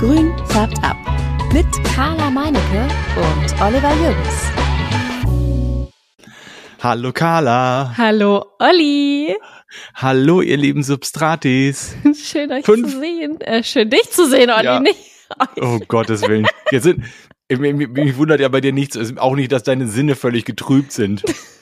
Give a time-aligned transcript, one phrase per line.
[0.00, 0.96] Grün färbt ab.
[1.52, 4.50] Mit Carla Meinecke und Oliver Jürgens.
[6.82, 7.92] Hallo Carla.
[7.98, 9.36] Hallo Olli.
[9.94, 11.96] Hallo ihr lieben Substratis.
[12.14, 12.90] Schön euch Fünf.
[12.90, 13.42] zu sehen.
[13.42, 14.64] Äh, schön dich zu sehen, Olli.
[14.64, 14.80] Ja.
[14.80, 15.28] Nicht
[15.60, 16.46] Oh Gottes Willen.
[16.70, 17.04] Jetzt sind,
[17.50, 21.24] mich wundert ja bei dir nichts, auch nicht, dass deine Sinne völlig getrübt sind.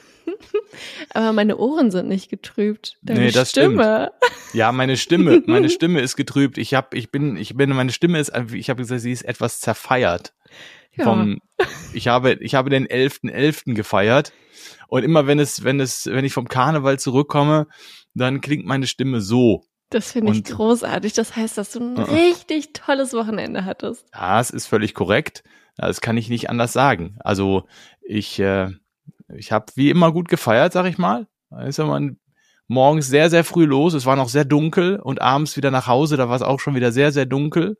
[1.15, 2.97] Aber meine Ohren sind nicht getrübt.
[3.03, 4.11] Deine nee, das Stimme.
[4.17, 4.55] Stimmt.
[4.55, 6.59] Ja, meine Stimme, meine Stimme ist getrübt.
[6.59, 9.61] Ich habe, ich bin, ich bin, meine Stimme ist, ich habe gesagt, sie ist etwas
[9.61, 10.35] zerfeiert.
[10.95, 11.05] Ja.
[11.05, 11.39] Vom,
[11.93, 13.33] ich habe, ich habe den 11.11.
[13.33, 13.75] .11.
[13.75, 14.33] gefeiert.
[14.89, 17.67] Und immer wenn es, wenn es, wenn ich vom Karneval zurückkomme,
[18.15, 19.65] dann klingt meine Stimme so.
[19.91, 21.15] Das finde ich großartig.
[21.15, 24.07] Das heißt, dass du ein uh richtig tolles Wochenende hattest.
[24.13, 25.45] Ja, es ist völlig korrekt.
[25.77, 27.17] Das kann ich nicht anders sagen.
[27.21, 27.67] Also
[28.03, 28.71] ich, äh,
[29.35, 31.27] ich habe wie immer gut gefeiert, sag ich mal.
[31.51, 32.19] Da ist man
[32.67, 33.95] morgens sehr, sehr früh los.
[33.95, 36.17] Es war noch sehr dunkel und abends wieder nach Hause.
[36.17, 37.79] Da war es auch schon wieder sehr, sehr dunkel.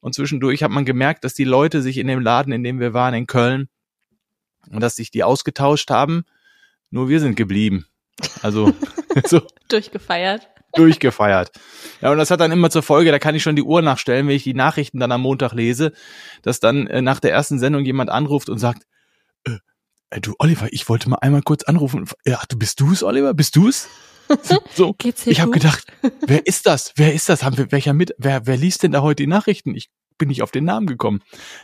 [0.00, 2.94] Und zwischendurch hat man gemerkt, dass die Leute sich in dem Laden, in dem wir
[2.94, 3.68] waren, in Köln,
[4.70, 6.24] und dass sich die ausgetauscht haben.
[6.90, 7.86] Nur wir sind geblieben.
[8.42, 8.72] Also
[9.26, 9.42] so.
[9.68, 10.48] durchgefeiert.
[10.74, 11.50] Durchgefeiert.
[12.00, 14.28] Ja, und das hat dann immer zur Folge, da kann ich schon die Uhr nachstellen,
[14.28, 15.92] wenn ich die Nachrichten dann am Montag lese,
[16.42, 18.86] dass dann äh, nach der ersten Sendung jemand anruft und sagt,
[19.44, 19.58] äh,
[20.10, 22.06] äh, du Oliver, ich wollte mal einmal kurz anrufen.
[22.24, 23.34] Ja, du bist du's, Oliver?
[23.34, 23.88] Bist du's?
[24.74, 25.86] So, ich habe gedacht,
[26.26, 26.92] wer ist das?
[26.96, 27.42] Wer ist das?
[27.42, 28.14] Haben wir welcher mit?
[28.18, 29.74] Wer wer liest denn da heute die Nachrichten?
[29.74, 31.20] Ich bin nicht auf den Namen gekommen.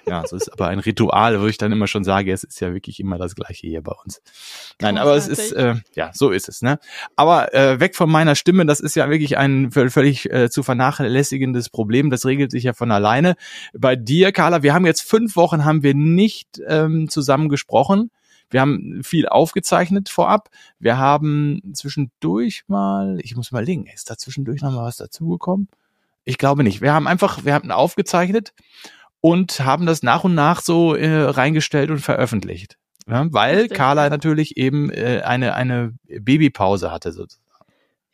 [0.06, 2.72] Ja, so ist aber ein Ritual, wo ich dann immer schon sage, es ist ja
[2.72, 4.22] wirklich immer das Gleiche hier bei uns.
[4.80, 6.78] Nein, aber es ist, äh, ja, so ist es, ne?
[7.16, 11.68] Aber äh, weg von meiner Stimme, das ist ja wirklich ein völlig äh, zu vernachlässigendes
[11.68, 12.10] Problem.
[12.10, 13.34] Das regelt sich ja von alleine.
[13.76, 18.10] Bei dir, Carla, wir haben jetzt fünf Wochen, haben wir nicht ähm, zusammen gesprochen.
[18.54, 20.48] Wir haben viel aufgezeichnet vorab.
[20.78, 25.66] Wir haben zwischendurch mal, ich muss mal legen, ist da zwischendurch noch mal was dazugekommen?
[26.22, 26.80] Ich glaube nicht.
[26.80, 28.54] Wir haben einfach, wir haben aufgezeichnet
[29.20, 32.78] und haben das nach und nach so äh, reingestellt und veröffentlicht.
[33.08, 37.43] Ja, weil Carla natürlich eben äh, eine, eine Babypause hatte sozusagen.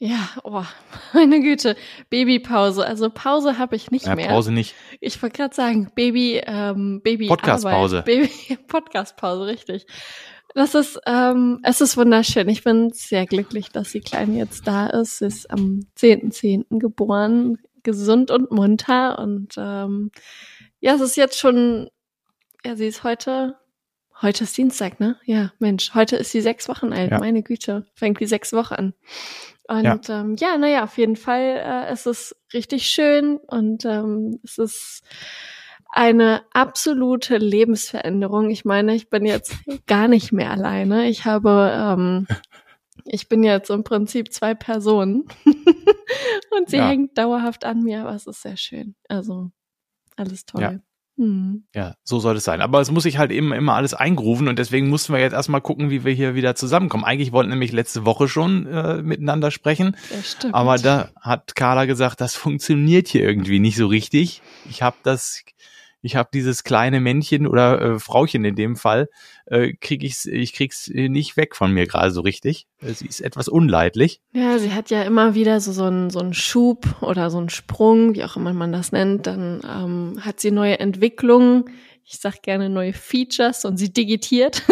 [0.03, 0.65] Ja, oh,
[1.13, 1.77] meine Güte,
[2.09, 2.87] Babypause.
[2.87, 4.29] Also Pause habe ich nicht ja, mehr.
[4.29, 4.75] Pause nicht.
[4.99, 8.03] Ich wollte gerade sagen, Baby, ähm, Baby Podcastpause.
[8.07, 8.31] Baby
[8.67, 9.87] Podcastpause, richtig.
[10.55, 12.49] Das ist, ähm, es ist wunderschön.
[12.49, 15.19] Ich bin sehr glücklich, dass die Kleine jetzt da ist.
[15.19, 16.67] Sie ist am 10.10.
[16.71, 16.79] .10.
[16.79, 19.19] geboren gesund und munter.
[19.19, 20.13] Und ähm,
[20.81, 21.91] ja, es ist jetzt schon,
[22.65, 23.59] ja, sie ist heute,
[24.23, 25.19] heute ist Dienstag, ne?
[25.25, 27.11] Ja, Mensch, heute ist sie sechs Wochen alt.
[27.11, 27.19] Ja.
[27.19, 28.95] Meine Güte, fängt die sechs Wochen an.
[29.71, 34.41] Und ja, ähm, ja naja, auf jeden Fall äh, es ist richtig schön und ähm,
[34.43, 35.03] es ist
[35.93, 38.51] eine absolute Lebensveränderung.
[38.51, 39.55] Ich meine, ich bin jetzt
[39.87, 41.09] gar nicht mehr alleine.
[41.09, 42.27] Ich habe ähm,
[43.05, 45.29] ich bin jetzt im Prinzip zwei Personen
[46.57, 46.89] und sie ja.
[46.89, 48.97] hängt dauerhaft an mir, aber es ist sehr schön.
[49.09, 49.53] Also
[50.17, 50.63] alles toll.
[50.63, 50.75] Ja.
[51.21, 51.65] Hm.
[51.75, 52.63] Ja, so soll es sein.
[52.63, 55.61] Aber es muss sich halt eben immer alles eingrufen und deswegen mussten wir jetzt erstmal
[55.61, 57.05] gucken, wie wir hier wieder zusammenkommen.
[57.05, 59.99] Eigentlich wollten nämlich letzte Woche schon äh, miteinander sprechen.
[60.11, 60.55] Ja, stimmt.
[60.55, 64.41] Aber da hat Carla gesagt, das funktioniert hier irgendwie nicht so richtig.
[64.71, 65.43] Ich habe das,
[66.03, 69.09] ich habe dieses kleine Männchen oder äh, Frauchen in dem Fall,
[69.47, 72.67] äh, krieg ich's, ich krieg's nicht weg von mir gerade so richtig.
[72.81, 74.21] Sie ist etwas unleidlich.
[74.33, 77.51] Ja, sie hat ja immer wieder so, so, einen, so einen Schub oder so einen
[77.51, 79.27] Sprung, wie auch immer man das nennt.
[79.27, 81.65] Dann ähm, hat sie neue Entwicklungen.
[82.05, 84.63] Ich sag gerne neue Features und sie digitiert.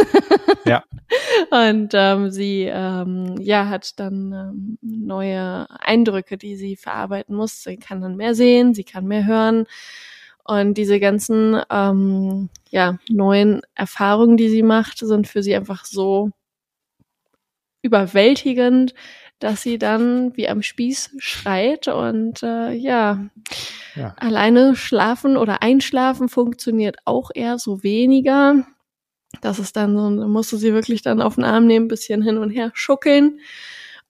[0.64, 0.82] ja.
[1.50, 7.62] Und ähm, sie ähm, ja hat dann ähm, neue Eindrücke, die sie verarbeiten muss.
[7.62, 9.66] Sie kann dann mehr sehen, sie kann mehr hören.
[10.48, 16.30] Und diese ganzen ähm, ja, neuen Erfahrungen, die sie macht, sind für sie einfach so
[17.82, 18.94] überwältigend,
[19.40, 23.28] dass sie dann wie am Spieß schreit und äh, ja,
[23.94, 28.66] ja, alleine schlafen oder einschlafen funktioniert auch eher so weniger.
[29.42, 32.38] Das ist dann so, da musste sie wirklich dann auf den Arm nehmen, bisschen hin
[32.38, 33.38] und her schuckeln.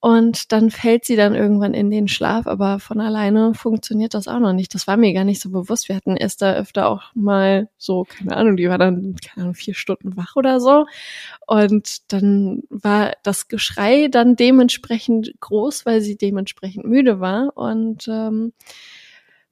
[0.01, 4.39] Und dann fällt sie dann irgendwann in den Schlaf, aber von alleine funktioniert das auch
[4.39, 4.73] noch nicht.
[4.73, 5.89] Das war mir gar nicht so bewusst.
[5.89, 9.75] Wir hatten Esther öfter auch mal so, keine Ahnung, die war dann, keine Ahnung, vier
[9.75, 10.87] Stunden wach oder so.
[11.49, 17.57] Und dann war das Geschrei dann dementsprechend groß, weil sie dementsprechend müde war.
[17.57, 18.53] Und ähm,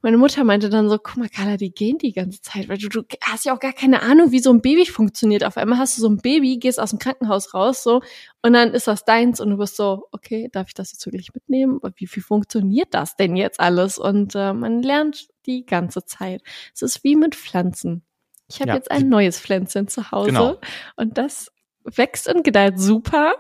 [0.03, 2.89] meine Mutter meinte dann so, guck mal, Carla, die gehen die ganze Zeit, weil du,
[2.89, 5.43] du hast ja auch gar keine Ahnung, wie so ein Baby funktioniert.
[5.45, 8.03] Auf einmal hast du so ein Baby, gehst aus dem Krankenhaus raus, so,
[8.43, 11.35] und dann ist das deins und du bist so, okay, darf ich das jetzt wirklich
[11.35, 11.81] mitnehmen?
[11.97, 13.99] Wie, wie funktioniert das denn jetzt alles?
[13.99, 16.43] Und äh, man lernt die ganze Zeit.
[16.75, 18.05] Es ist wie mit Pflanzen.
[18.49, 18.77] Ich habe ja.
[18.77, 20.61] jetzt ein neues Pflänzchen zu Hause genau.
[20.97, 21.51] und das
[21.85, 23.35] wächst und gedeiht super.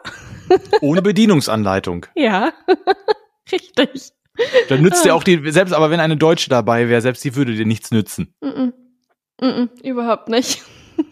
[0.80, 2.06] Ohne Bedienungsanleitung.
[2.14, 2.52] ja,
[3.52, 4.10] richtig.
[4.68, 7.54] Dann nützt dir auch die, selbst aber wenn eine Deutsche dabei wäre, selbst die würde
[7.54, 8.34] dir nichts nützen.
[8.40, 8.72] Mm -mm.
[9.40, 10.62] Mm überhaupt nicht.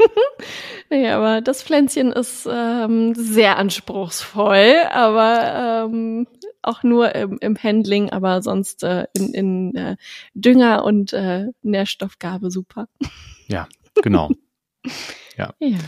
[0.90, 6.26] nee, aber das Pflänzchen ist ähm, sehr anspruchsvoll, aber ähm,
[6.62, 9.96] auch nur im, im Handling, aber sonst äh, in, in äh,
[10.34, 12.88] Dünger und äh, Nährstoffgabe super.
[13.46, 13.68] Ja,
[14.02, 14.30] genau.
[15.36, 15.52] Ja.
[15.58, 15.78] ja.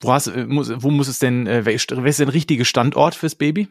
[0.00, 3.36] Wo, hast, äh, muss, wo muss es denn, äh, wer ist der richtige Standort fürs
[3.36, 3.68] Baby?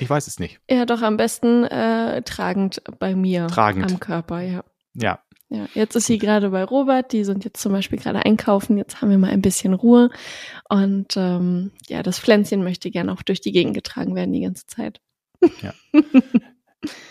[0.00, 0.60] Ich weiß es nicht.
[0.70, 3.90] Ja, doch am besten äh, tragend bei mir tragend.
[3.90, 4.64] am Körper, ja.
[4.94, 5.20] Ja.
[5.50, 9.00] Ja, jetzt ist sie gerade bei Robert, die sind jetzt zum Beispiel gerade einkaufen, jetzt
[9.00, 10.10] haben wir mal ein bisschen Ruhe.
[10.68, 14.66] Und ähm, ja, das Pflänzchen möchte gerne auch durch die Gegend getragen werden die ganze
[14.66, 15.00] Zeit.
[15.62, 15.74] Ja.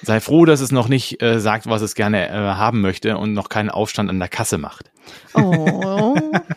[0.02, 3.34] Sei froh, dass es noch nicht äh, sagt, was es gerne äh, haben möchte und
[3.34, 4.92] noch keinen Aufstand an der Kasse macht.
[5.34, 6.16] Oh,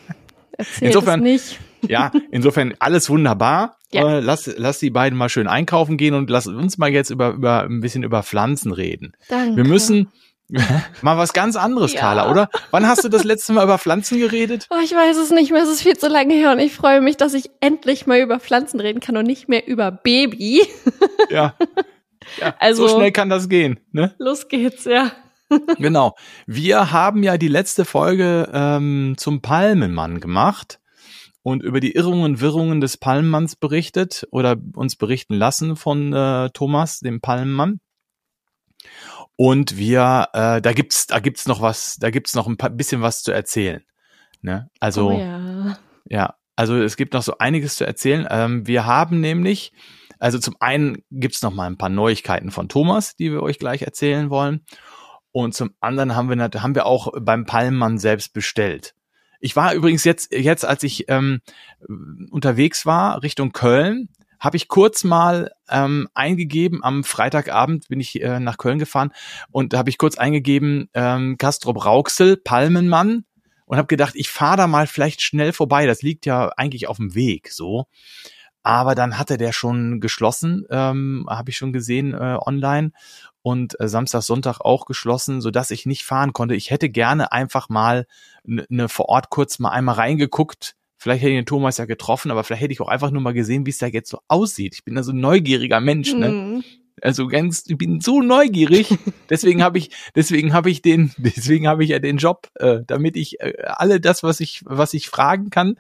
[0.53, 1.59] erzähl insofern, nicht.
[1.89, 3.77] Ja, insofern alles wunderbar.
[3.93, 4.19] Ja.
[4.19, 7.31] Äh, lass, lass die beiden mal schön einkaufen gehen und lass uns mal jetzt über,
[7.31, 9.13] über ein bisschen über Pflanzen reden.
[9.29, 9.57] Danke.
[9.57, 10.11] Wir müssen
[11.03, 12.01] mal was ganz anderes, ja.
[12.01, 12.49] Carla, oder?
[12.71, 14.67] Wann hast du das letzte Mal über Pflanzen geredet?
[14.71, 17.01] Oh, ich weiß es nicht mehr, es ist viel zu lange her und ich freue
[17.01, 20.67] mich, dass ich endlich mal über Pflanzen reden kann und nicht mehr über Baby.
[21.29, 21.55] Ja.
[22.41, 24.15] ja also, so schnell kann das gehen, ne?
[24.19, 25.11] Los geht's, ja.
[25.77, 26.15] genau.
[26.47, 30.79] Wir haben ja die letzte Folge ähm, zum Palmenmann gemacht
[31.47, 36.51] und über die Irrungen und Wirrungen des Palmenmanns berichtet oder uns berichten lassen von äh,
[36.51, 37.79] Thomas, dem Palmenmann.
[39.37, 43.01] Und wir, äh, da gibt's, da gibt's noch was, da gibt's noch ein paar, bisschen
[43.01, 43.85] was zu erzählen.
[44.43, 44.69] Ne?
[44.81, 45.79] Also, oh ja.
[46.07, 48.27] ja, also es gibt noch so einiges zu erzählen.
[48.29, 49.73] Ähm, wir haben nämlich,
[50.19, 53.83] also zum einen gibt's noch mal ein paar Neuigkeiten von Thomas, die wir euch gleich
[53.83, 54.65] erzählen wollen.
[55.31, 58.97] Und zum anderen haben wir, haben wir auch beim Palmmann selbst bestellt.
[59.41, 61.41] Ich war übrigens jetzt, jetzt als ich ähm,
[62.31, 68.39] unterwegs war Richtung Köln, habe ich kurz mal ähm, eingegeben, am Freitagabend bin ich äh,
[68.41, 69.13] nach Köln gefahren
[69.51, 73.25] und habe ich kurz eingegeben, ähm, Castrop Rauxel, Palmenmann
[73.65, 75.87] und habe gedacht, ich fahre da mal vielleicht schnell vorbei.
[75.87, 77.87] Das liegt ja eigentlich auf dem Weg so.
[78.63, 82.91] Aber dann hatte der schon geschlossen, ähm, habe ich schon gesehen äh, online
[83.47, 86.57] und äh, Samstag, Sonntag auch geschlossen, so dass ich nicht fahren konnte.
[86.57, 88.09] Ich hätte gerne einfach mal
[88.43, 92.31] ne, ne vor Ort kurz mal einmal reingeguckt, Vielleicht hätte ich den Thomas ja getroffen,
[92.31, 94.75] aber vielleicht hätte ich auch einfach nur mal gesehen, wie es da jetzt so aussieht.
[94.75, 96.31] Ich bin da so ein neugieriger Mensch, ne?
[96.31, 96.65] Mhm.
[97.03, 98.89] Also ganz, ich bin so neugierig.
[99.31, 103.17] Deswegen habe ich, deswegen habe ich den, deswegen habe ich ja den Job, äh, damit
[103.17, 105.79] ich äh, alle das, was ich, was ich fragen kann,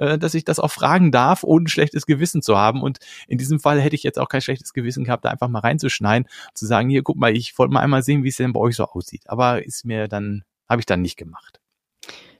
[0.00, 2.82] äh, dass ich das auch fragen darf, ohne schlechtes Gewissen zu haben.
[2.82, 2.98] Und
[3.28, 6.26] in diesem Fall hätte ich jetzt auch kein schlechtes Gewissen gehabt, da einfach mal reinzuschneiden,
[6.54, 8.76] zu sagen, hier, guck mal, ich wollte mal einmal sehen, wie es denn bei euch
[8.76, 9.22] so aussieht.
[9.26, 11.60] Aber ist mir dann, habe ich dann nicht gemacht.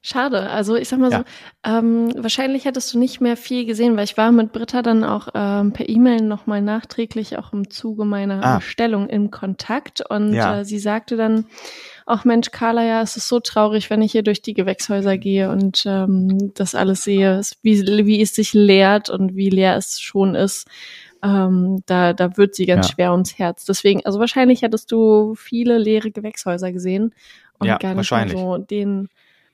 [0.02, 0.48] Schade.
[0.48, 1.18] Also ich sag mal ja.
[1.18, 1.24] so,
[1.70, 5.28] ähm, wahrscheinlich hättest du nicht mehr viel gesehen, weil ich war mit Britta dann auch
[5.34, 8.56] ähm, per E-Mail nochmal nachträglich auch im Zuge meiner ah.
[8.56, 10.60] Bestellung in Kontakt und ja.
[10.60, 11.44] äh, sie sagte dann,
[12.10, 15.50] ach Mensch, Carla, ja, es ist so traurig, wenn ich hier durch die Gewächshäuser gehe
[15.50, 20.34] und ähm, das alles sehe, wie, wie es sich leert und wie leer es schon
[20.34, 20.66] ist.
[21.22, 22.94] Ähm, da, da wird sie ganz ja.
[22.94, 23.64] schwer ums Herz.
[23.64, 27.14] Deswegen, also wahrscheinlich hättest du viele leere Gewächshäuser gesehen
[27.58, 29.08] und ja, gar nicht so den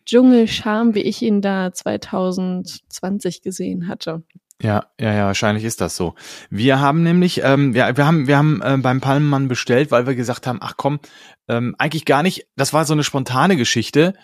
[0.06, 4.22] Dschungelscham, wie ich ihn da 2020 gesehen hatte.
[4.62, 6.14] Ja, ja, ja, wahrscheinlich ist das so.
[6.48, 10.14] Wir haben nämlich, ähm, wir, wir haben, wir haben äh, beim Palmenmann bestellt, weil wir
[10.14, 10.98] gesagt haben, ach komm,
[11.46, 12.46] ähm, eigentlich gar nicht.
[12.56, 14.14] Das war so eine spontane Geschichte,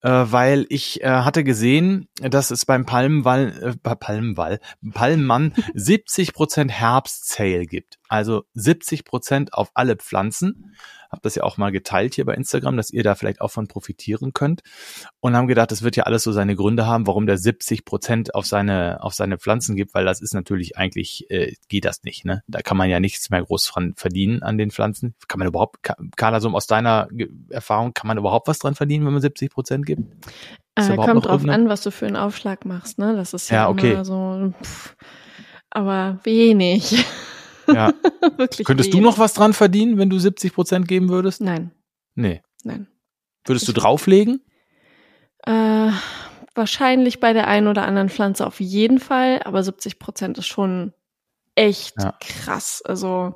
[0.00, 4.60] äh, weil ich äh, hatte gesehen, dass es beim Palmenwall, äh, Palmenwall,
[4.94, 7.98] Palmenmann 70 Prozent Herbst-Sale gibt.
[8.08, 10.74] Also 70 Prozent auf alle Pflanzen
[11.12, 13.68] habe das ja auch mal geteilt hier bei Instagram, dass ihr da vielleicht auch von
[13.68, 14.62] profitieren könnt
[15.20, 18.34] und haben gedacht, das wird ja alles so seine Gründe haben, warum der 70 Prozent
[18.34, 22.24] auf seine auf seine Pflanzen gibt, weil das ist natürlich eigentlich äh, geht das nicht,
[22.24, 22.42] ne?
[22.48, 25.14] Da kann man ja nichts mehr groß dran verdienen an den Pflanzen.
[25.28, 25.78] Kann man überhaupt,
[26.16, 27.08] Carla, so aus deiner
[27.50, 30.02] Erfahrung, kann man überhaupt was dran verdienen, wenn man 70 Prozent gibt?
[30.74, 33.14] Äh, kommt drauf an, was du für einen Aufschlag machst, ne?
[33.14, 33.92] Das ist ja, ja okay.
[33.92, 34.96] immer so, pff,
[35.70, 37.04] aber wenig.
[37.66, 37.92] Ja.
[38.36, 41.40] Wirklich Könntest du noch was dran verdienen, wenn du 70 Prozent geben würdest?
[41.40, 41.72] Nein.
[42.14, 42.42] Nee.
[42.64, 42.86] Nein.
[43.44, 44.40] Würdest du drauflegen?
[45.44, 45.90] Äh,
[46.54, 50.92] wahrscheinlich bei der einen oder anderen Pflanze auf jeden Fall, aber 70 Prozent ist schon
[51.54, 52.16] echt ja.
[52.20, 52.82] krass.
[52.84, 53.34] Also,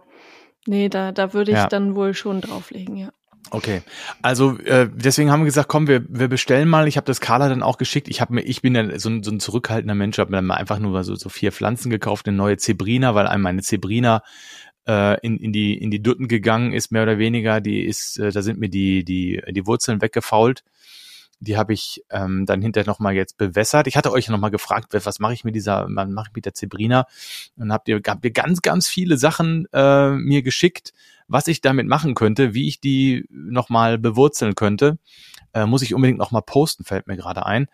[0.66, 1.66] nee, da, da würde ich ja.
[1.68, 3.12] dann wohl schon drauflegen, ja.
[3.50, 3.82] Okay,
[4.22, 6.88] also äh, deswegen haben wir gesagt, komm, wir, wir bestellen mal.
[6.88, 8.08] Ich habe das Carla dann auch geschickt.
[8.08, 10.50] Ich habe mir, ich bin ja so ein, so ein zurückhaltender Mensch, habe mir dann
[10.50, 14.22] einfach nur so, so vier Pflanzen gekauft, eine neue Zebrina, weil einem meine Zebrina
[14.88, 17.60] äh, in, in die in die Dutten gegangen ist, mehr oder weniger.
[17.60, 20.64] Die ist, äh, da sind mir die die die Wurzeln weggefault
[21.40, 23.86] Die habe ich ähm, dann hinterher nochmal jetzt bewässert.
[23.86, 26.54] Ich hatte euch nochmal gefragt, was mache ich mit dieser, was mache ich mit der
[26.54, 27.06] Zebrina?
[27.56, 30.92] Und habt ihr, habt ihr ganz, ganz viele Sachen äh, mir geschickt,
[31.28, 34.98] was ich damit machen könnte, wie ich die nochmal bewurzeln könnte.
[35.52, 37.66] Äh, muss ich unbedingt nochmal posten, fällt mir gerade ein.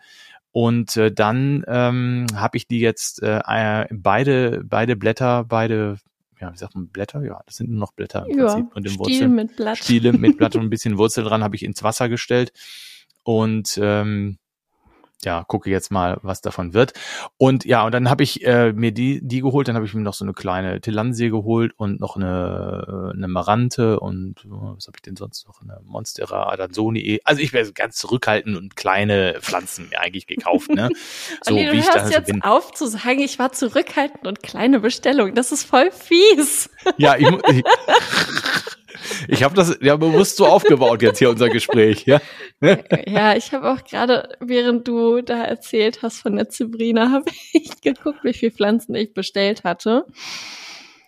[0.51, 5.97] Und äh, dann ähm, habe ich die jetzt äh, äh, beide, beide Blätter, beide,
[6.39, 7.23] ja, wie sagt man, Blätter?
[7.23, 8.75] Ja, das sind nur noch Blätter im Ja, Prinzip.
[8.75, 9.35] Und im Stiel Wurzeln.
[9.35, 9.77] mit Blatt.
[9.79, 12.51] Stiele mit Blatt und ein bisschen Wurzel dran habe ich ins Wasser gestellt
[13.23, 14.37] und ähm,
[15.25, 16.93] ja, gucke jetzt mal, was davon wird.
[17.37, 20.01] Und ja, und dann habe ich äh, mir die, die geholt, dann habe ich mir
[20.01, 24.97] noch so eine kleine Tilansie geholt und noch eine, eine Marante und oh, was habe
[24.97, 25.61] ich denn sonst noch?
[25.61, 27.21] Eine Monstera Adansoni.
[27.23, 30.89] Also ich wäre ganz zurückhaltend und kleine Pflanzen mir eigentlich gekauft, ne?
[31.43, 32.41] So Olli, du wie ich hörst da jetzt bin.
[32.41, 35.33] auf zu sagen, ich war zurückhaltend und kleine Bestellung.
[35.33, 36.69] Das ist voll fies.
[36.97, 37.63] Ja, ich, ich,
[39.27, 42.21] ich habe das ja bewusst so aufgebaut jetzt hier unser Gespräch, ja.
[43.05, 47.81] Ja, ich habe auch gerade, während du da erzählt hast von der Zebrina, habe ich
[47.81, 50.05] geguckt, wie viele Pflanzen ich bestellt hatte.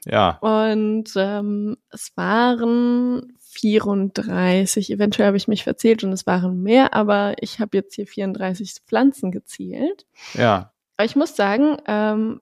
[0.06, 4.92] Ja, Und ähm, es waren 34.
[4.92, 8.82] Eventuell habe ich mich verzählt und es waren mehr, aber ich habe jetzt hier 34
[8.86, 10.06] Pflanzen gezählt.
[10.34, 10.72] ja.
[10.98, 12.39] Aber ich muss sagen, ähm,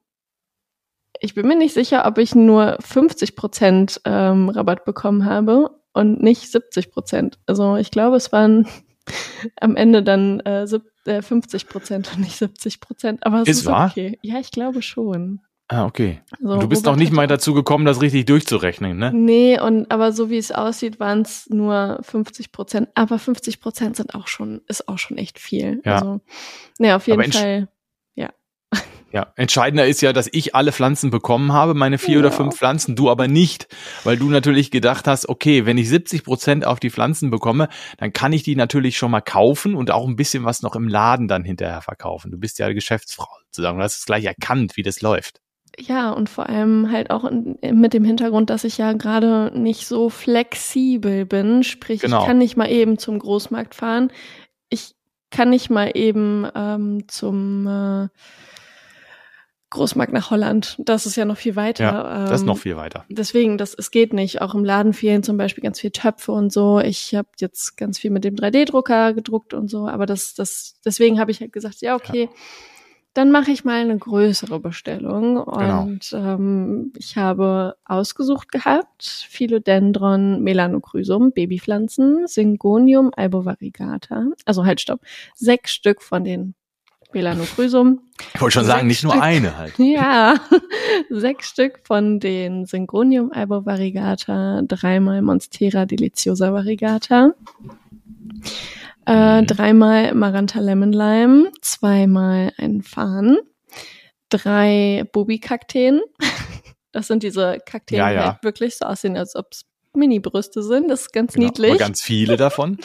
[1.20, 6.22] ich bin mir nicht sicher, ob ich nur 50 Prozent ähm, Rabatt bekommen habe und
[6.22, 7.39] nicht 70 Prozent.
[7.46, 8.67] Also ich glaube, es waren
[9.60, 13.25] am Ende dann äh, sieb- äh, 50 Prozent und nicht 70 Prozent.
[13.25, 13.89] Aber es Ist ist, wahr?
[13.91, 14.17] okay.
[14.22, 15.41] Ja, ich glaube schon.
[15.70, 16.22] Ah, okay.
[16.41, 19.12] Und du bist noch nicht mal dazu gekommen, das richtig durchzurechnen, ne?
[19.13, 22.89] Nee, und aber so wie es aussieht, waren es nur 50 Prozent.
[22.96, 25.82] Aber 50 Prozent sind auch schon, ist auch schon echt viel.
[25.86, 25.96] Ja.
[25.96, 26.22] Also,
[26.79, 27.70] nee, auf jeden Aber Fall.
[29.13, 32.36] Ja, entscheidender ist ja, dass ich alle Pflanzen bekommen habe, meine vier oder Ja.
[32.36, 33.67] fünf Pflanzen, du aber nicht,
[34.03, 38.12] weil du natürlich gedacht hast, okay, wenn ich 70 Prozent auf die Pflanzen bekomme, dann
[38.12, 41.27] kann ich die natürlich schon mal kaufen und auch ein bisschen was noch im Laden
[41.27, 42.32] dann hinterher verkaufen.
[42.32, 45.41] Du bist ja Geschäftsfrau sozusagen, du hast es gleich erkannt, wie das läuft.
[45.79, 49.86] Ja, und vor allem halt auch in, mit dem Hintergrund, dass ich ja gerade nicht
[49.88, 51.63] so flexibel bin.
[51.63, 52.22] Sprich, Genau.
[52.22, 54.12] ich kann nicht mal eben zum Großmarkt fahren.
[54.70, 54.96] Ich
[55.32, 58.08] kann nicht mal eben ähm, zum äh,
[59.73, 60.75] Großmarkt nach Holland.
[60.79, 61.83] Das ist ja noch viel weiter.
[61.83, 63.05] Ja, das ist Ähm, noch viel weiter.
[63.09, 64.41] Deswegen, das, es geht nicht.
[64.41, 66.79] Auch im Laden fehlen zum Beispiel ganz viel Töpfe und so.
[66.79, 69.87] Ich habe jetzt ganz viel mit dem 3D-Drucker gedruckt und so.
[69.87, 72.29] Aber das, das, deswegen habe ich halt gesagt, ja, okay,
[73.13, 75.45] dann mache ich mal eine größere Bestellung.
[75.45, 75.83] Genau.
[75.83, 84.27] Und ähm, ich habe ausgesucht gehabt, Philodendron Melanochrysum, Babypflanzen, Syngonium albovariegata.
[84.45, 85.01] Also halt, stopp.
[85.35, 86.55] Sechs Stück von den
[87.13, 88.01] Melanochrysum.
[88.34, 89.24] Ich wollte schon sagen, sechs nicht nur Stück.
[89.24, 89.74] eine halt.
[89.77, 90.36] Ja,
[91.10, 97.34] sechs Stück von den Syngonium albovariegata, dreimal Monstera deliciosa variegata,
[99.05, 99.48] äh, Mhm.
[99.48, 103.38] dreimal Maranta Lemon Lime, zweimal ein Farn,
[104.29, 106.01] drei Bubi-Kakteen.
[106.96, 108.25] Das sind diese Kakteen, Ja, die ja.
[108.34, 109.65] halt wirklich so aussehen, als ob es
[109.96, 110.91] Mini-Brüste sind.
[110.91, 111.72] Das ist ganz Genau, niedlich.
[111.72, 112.77] aber ganz viele davon.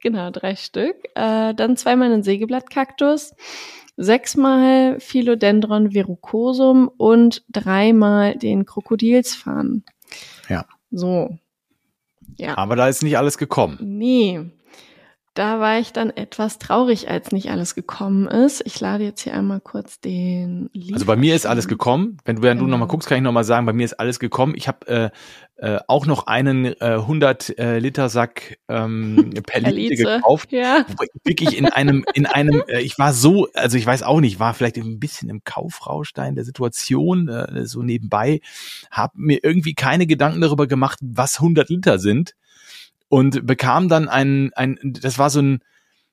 [0.00, 0.96] Genau, drei Stück.
[1.14, 3.34] Äh, dann zweimal einen Sägeblattkaktus,
[3.96, 9.84] sechsmal Philodendron verrucosum und dreimal den Krokodilsfarn.
[10.48, 10.64] Ja.
[10.90, 11.36] So.
[12.36, 12.56] Ja.
[12.56, 13.78] Aber da ist nicht alles gekommen.
[13.80, 14.44] Nee.
[15.38, 18.60] Da war ich dann etwas traurig, als nicht alles gekommen ist.
[18.66, 20.94] Ich lade jetzt hier einmal kurz den Lieferschein.
[20.94, 22.16] Also bei mir ist alles gekommen.
[22.24, 22.72] Wenn du, wenn du Genau.
[22.72, 24.54] nochmal guckst, kann ich nochmal sagen, bei mir ist alles gekommen.
[24.56, 25.10] Ich habe äh,
[25.64, 30.50] äh, auch noch einen äh, 100 äh, Liter Sack ähm, Perlite gekauft.
[30.50, 30.84] Ja.
[31.22, 34.54] Wirklich in einem, in einem, äh, ich war so, also ich weiß auch nicht, war
[34.54, 38.40] vielleicht ein bisschen im Kaufrausch da in der Situation, äh, so nebenbei,
[38.90, 42.34] habe mir irgendwie keine Gedanken darüber gemacht, was 100 Liter sind
[43.08, 45.60] und bekam dann ein, ein, das war so ein,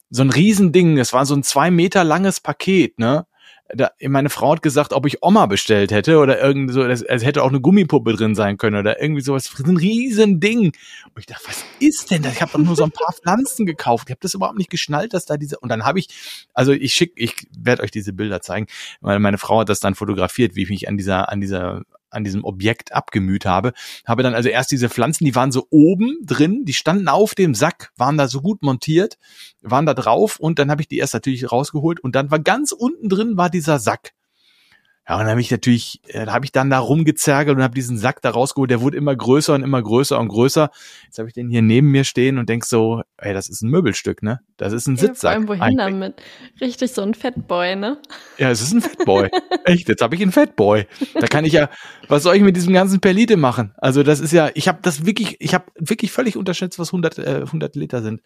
[0.10, 3.26] so ein Riesending, das war so ein zwei Meter langes Paket, ne?
[3.74, 7.42] Da, meine Frau hat gesagt, ob ich Oma bestellt hätte oder irgend so, es, hätte
[7.42, 9.46] auch eine Gummipuppe drin sein können oder irgendwie sowas.
[9.46, 10.66] Das ist ein Riesending.
[10.68, 12.34] Und ich dachte, was ist denn das?
[12.34, 14.08] Ich habe doch nur so ein paar Pflanzen gekauft.
[14.08, 15.58] Ich habe das überhaupt nicht geschnallt, dass da diese.
[15.58, 16.10] Und dann habe ich,
[16.54, 18.68] also ich schick, ich werde euch diese Bilder zeigen,
[19.02, 21.82] weil meine Frau hat das dann fotografiert, wie ich mich an dieser, an dieser,
[22.16, 23.74] an diesem Objekt abgemüht habe.
[24.06, 27.54] Habe dann also erst diese Pflanzen, die waren so oben drin, die standen auf dem
[27.54, 29.18] Sack, waren da so gut montiert,
[29.62, 32.72] waren da drauf und dann habe ich die erst natürlich rausgeholt und dann war ganz
[32.72, 34.15] unten drin war dieser Sack.
[35.08, 37.76] Ja, und dann habe ich natürlich, äh, da habe ich dann da rumgezergelt und habe
[37.76, 40.72] diesen Sack da rausgeholt, der wurde immer größer und immer größer und größer.
[41.06, 43.70] Jetzt habe ich den hier neben mir stehen und denk so, ey, das ist ein
[43.70, 44.40] Möbelstück, ne?
[44.58, 45.36] Das ist ein Ja, vor Sitzsack.
[45.36, 45.78] allem wohin eigentlich.
[45.78, 46.22] damit?
[46.60, 48.02] Richtig so ein Fettboy, ne?
[48.40, 49.30] Ja, es ist ein Fatboy.
[49.66, 50.88] Echt, jetzt habe ich einen Fatboy.
[51.14, 51.70] Da kann ich ja,
[52.08, 53.74] was soll ich mit diesem ganzen Perlite machen?
[53.78, 57.20] Also das ist ja, ich habe das wirklich, ich habe wirklich völlig unterschätzt, was 100,
[57.20, 58.22] äh, 100 Liter sind.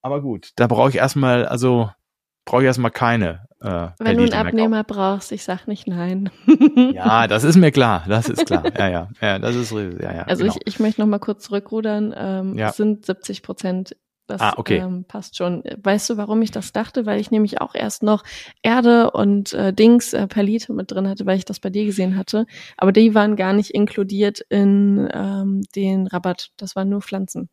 [0.00, 1.90] aber gut, da brauche ich erstmal, also
[2.44, 3.46] brauche ich erstmal keine.
[3.62, 6.30] Äh, Wenn du einen Abnehmer brauchst, ich sag nicht nein.
[6.94, 8.64] ja, das ist mir klar, das ist klar.
[8.76, 10.22] Ja, ja, ja, das ist ja, ja.
[10.22, 10.56] Also genau.
[10.56, 12.14] ich, ich möchte noch mal kurz zurückrudern.
[12.16, 12.70] Ähm, ja.
[12.70, 13.96] Es sind 70 Prozent.
[14.26, 14.76] Das ah, okay.
[14.76, 15.64] ähm, passt schon.
[15.82, 17.04] Weißt du, warum ich das dachte?
[17.04, 18.22] Weil ich nämlich auch erst noch
[18.62, 22.16] Erde und äh, Dings, äh, Perlite mit drin hatte, weil ich das bei dir gesehen
[22.16, 22.46] hatte.
[22.76, 26.52] Aber die waren gar nicht inkludiert in ähm, den Rabatt.
[26.56, 27.50] Das waren nur Pflanzen.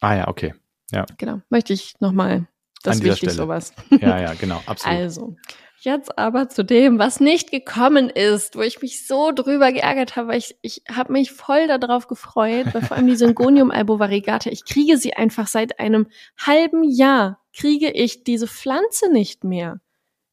[0.00, 0.52] Ah ja, okay.
[0.90, 1.06] Ja.
[1.16, 1.40] Genau.
[1.48, 2.48] Möchte ich nochmal
[2.82, 3.34] das ist wichtig, Stelle.
[3.34, 3.72] sowas.
[4.00, 4.98] Ja, ja, genau, absolut.
[4.98, 5.36] Also,
[5.80, 10.28] jetzt aber zu dem, was nicht gekommen ist, wo ich mich so drüber geärgert habe,
[10.28, 14.64] weil ich, ich habe mich voll darauf gefreut, weil vor allem die Syngonium albovariegata, ich
[14.64, 19.80] kriege sie einfach seit einem halben Jahr, kriege ich diese Pflanze nicht mehr.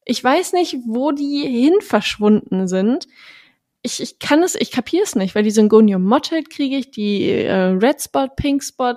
[0.04, 3.06] Ich weiß nicht, wo die hin verschwunden sind.
[3.82, 7.30] Ich, ich kann es, ich kapiere es nicht, weil die Syngonium mottled kriege ich, die
[7.30, 8.96] äh, Red Spot, Pink Spot,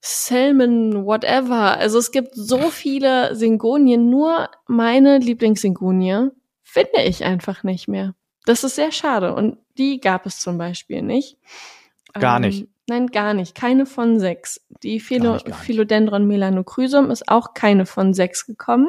[0.00, 1.76] Salmon, whatever.
[1.76, 6.28] Also es gibt so viele Syngonien, nur meine Lieblingssingonie
[6.62, 8.14] finde ich einfach nicht mehr.
[8.44, 11.36] Das ist sehr schade und die gab es zum Beispiel nicht.
[12.14, 12.68] Gar ähm, nicht.
[12.88, 13.54] Nein, gar nicht.
[13.54, 14.66] Keine von sechs.
[14.82, 18.88] Die Philo nicht, Philodendron melanochrysum ist auch keine von sechs gekommen.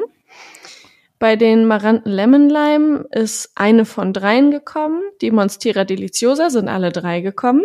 [1.18, 5.02] Bei den Maranten Lemon Lime ist eine von dreien gekommen.
[5.20, 7.62] Die Monstera deliciosa sind alle drei gekommen.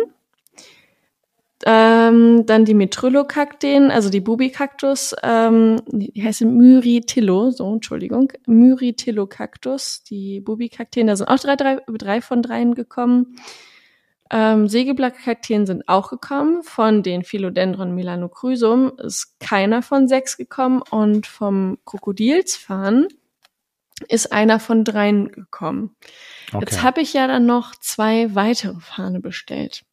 [1.64, 10.40] Ähm, dann die Metrylokakteen, also die Bubikaktus, ähm, die heißen Myritillo, so, Entschuldigung, Myritillo-Kaktus, die
[10.40, 13.36] Bubikakteen, da sind auch drei, drei, drei von dreien gekommen.
[14.30, 16.62] Ähm, Sägeblattkakteen sind auch gekommen.
[16.62, 23.06] Von den Philodendron melanochrysum ist keiner von sechs gekommen und vom Krokodilsfarn
[24.08, 25.96] ist einer von dreien gekommen.
[26.52, 26.58] Okay.
[26.60, 29.85] Jetzt habe ich ja dann noch zwei weitere Fahne bestellt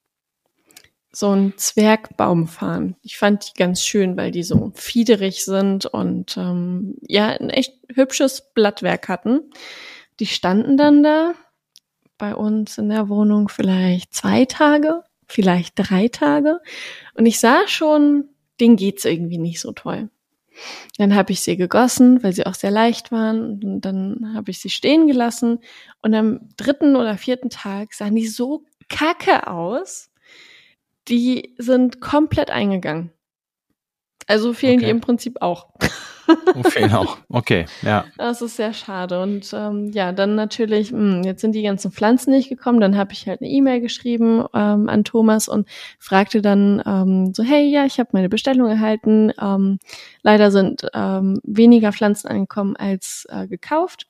[1.15, 2.96] so ein Zwergbaumfarn.
[3.03, 7.75] Ich fand die ganz schön, weil die so fiederig sind und ähm, ja, ein echt
[7.93, 9.51] hübsches Blattwerk hatten.
[10.20, 11.34] Die standen dann da
[12.17, 16.60] bei uns in der Wohnung vielleicht zwei Tage, vielleicht drei Tage.
[17.13, 18.29] Und ich sah schon,
[18.60, 20.10] denen geht's irgendwie nicht so toll.
[20.98, 23.63] Dann habe ich sie gegossen, weil sie auch sehr leicht waren.
[23.63, 25.60] Und dann habe ich sie stehen gelassen.
[26.02, 30.10] Und am dritten oder vierten Tag sahen die so kacke aus
[31.07, 33.11] die sind komplett eingegangen.
[34.27, 34.85] Also fehlen okay.
[34.85, 35.67] die im Prinzip auch.
[36.55, 37.17] Oh, fehlen auch.
[37.29, 38.05] Okay, ja.
[38.17, 39.21] Das ist sehr schade.
[39.21, 42.79] Und ähm, ja, dann natürlich, mh, hm, jetzt sind die ganzen Pflanzen nicht gekommen.
[42.79, 45.67] Dann habe ich halt eine E-Mail geschrieben ähm, an Thomas und
[45.99, 49.33] fragte dann ähm, so, hey, ja, ich habe meine Bestellung erhalten.
[49.39, 49.79] Ähm,
[50.21, 54.07] leider sind ähm, weniger Pflanzen angekommen als äh, gekauft.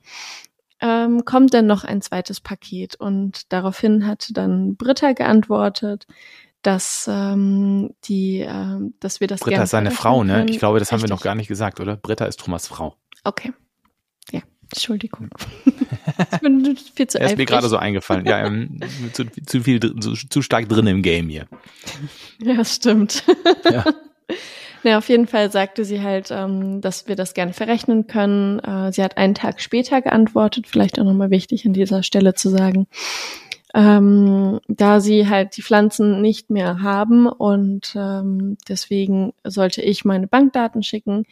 [0.82, 2.96] Ähm, kommt denn noch ein zweites Paket?
[2.96, 6.06] Und daraufhin hatte dann Britta geantwortet,
[6.64, 10.46] dass ähm, die, äh, dass wir das Britta gerne ist seine Frau, ne?
[10.50, 11.04] Ich glaube, das Richtig.
[11.04, 11.98] haben wir noch gar nicht gesagt, oder?
[11.98, 12.96] Britta ist Thomas Frau.
[13.24, 13.54] Okay.
[14.32, 15.30] Ja, Entschuldigung.
[16.32, 18.26] ich bin viel zu Er ist mir gerade so eingefallen.
[18.26, 18.80] Ja, ähm,
[19.12, 21.48] zu, zu viel, zu, zu stark drin im Game hier.
[22.40, 23.24] Ja, stimmt.
[23.70, 23.86] Ja.
[24.86, 28.60] Ja, auf jeden Fall sagte sie halt, ähm, dass wir das gerne verrechnen können.
[28.60, 32.50] Äh, sie hat einen Tag später geantwortet, vielleicht auch nochmal wichtig an dieser Stelle zu
[32.50, 32.88] sagen
[33.74, 40.28] ähm, da sie halt die Pflanzen nicht mehr haben und ähm, deswegen sollte ich meine
[40.28, 41.26] Bankdaten schicken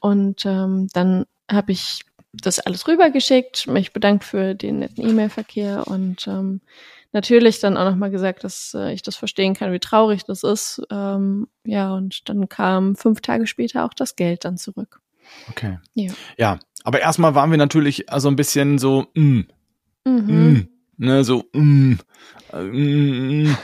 [0.00, 6.26] und ähm, dann habe ich das alles rübergeschickt, mich bedankt für den netten E-Mail-Verkehr und
[6.28, 6.60] ähm,
[7.12, 10.80] natürlich dann auch nochmal gesagt, dass äh, ich das verstehen kann, wie traurig das ist.
[10.90, 15.00] Ähm, ja, und dann kam fünf Tage später auch das Geld dann zurück.
[15.48, 15.78] Okay.
[15.94, 19.40] Ja, ja aber erstmal waren wir natürlich also ein bisschen so, mm,
[20.04, 20.50] mhm.
[20.50, 20.68] mm,
[21.00, 21.94] ne, so, mm,
[22.52, 23.56] mm,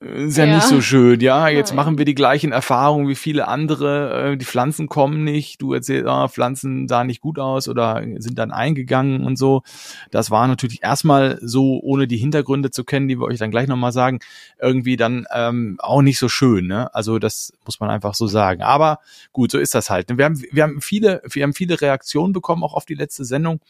[0.00, 1.76] ist ja, ja, nicht so schön, ja, jetzt Nein.
[1.76, 6.08] machen wir die gleichen Erfahrungen wie viele andere, äh, die Pflanzen kommen nicht, du erzählst,
[6.08, 9.62] ah, Pflanzen sahen nicht gut aus oder sind dann eingegangen und so.
[10.10, 13.68] Das war natürlich erstmal so, ohne die Hintergründe zu kennen, die wir euch dann gleich
[13.68, 14.18] nochmal sagen,
[14.60, 16.92] irgendwie dann ähm, auch nicht so schön, ne?
[16.94, 18.62] Also das muss man einfach so sagen.
[18.62, 18.98] Aber
[19.32, 20.16] gut, so ist das halt.
[20.16, 23.60] Wir haben, wir haben viele, wir haben viele Reaktionen bekommen, auch auf die letzte Sendung.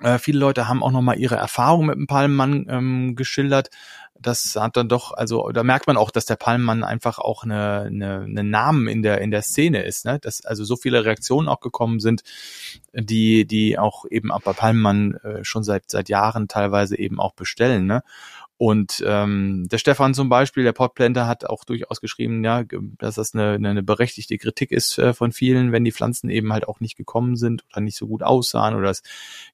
[0.00, 3.70] Äh, viele Leute haben auch nochmal ihre Erfahrung mit dem Palmmann ähm, geschildert.
[4.18, 7.82] Das hat dann doch, also da merkt man auch, dass der Palmmann einfach auch eine,
[7.88, 10.20] eine, eine Namen in der in der Szene ist, ne?
[10.20, 12.22] Dass also so viele Reaktionen auch gekommen sind,
[12.92, 17.86] die die auch eben bei Palmmann äh, schon seit seit Jahren teilweise eben auch bestellen,
[17.86, 18.04] ne?
[18.64, 22.62] Und ähm, der Stefan zum Beispiel, der Potplanter, hat auch durchaus geschrieben, ja,
[22.96, 26.68] dass das eine, eine berechtigte Kritik ist äh, von vielen, wenn die Pflanzen eben halt
[26.68, 29.02] auch nicht gekommen sind oder nicht so gut aussahen oder das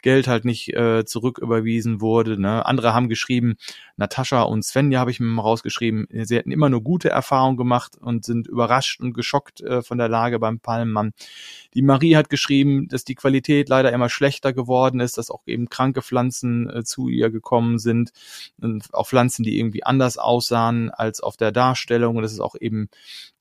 [0.02, 2.38] Geld halt nicht äh, zurücküberwiesen wurde.
[2.38, 2.66] Ne?
[2.66, 3.56] Andere haben geschrieben,
[3.96, 7.96] Natascha und Svenja habe ich mir mal rausgeschrieben, sie hätten immer nur gute Erfahrungen gemacht
[7.98, 11.14] und sind überrascht und geschockt äh, von der Lage beim Palmmann.
[11.72, 15.70] Die Marie hat geschrieben, dass die Qualität leider immer schlechter geworden ist, dass auch eben
[15.70, 18.12] kranke Pflanzen äh, zu ihr gekommen sind
[18.60, 22.54] und auch Pflanzen, die irgendwie anders aussahen als auf der Darstellung und dass es auch
[22.58, 22.88] eben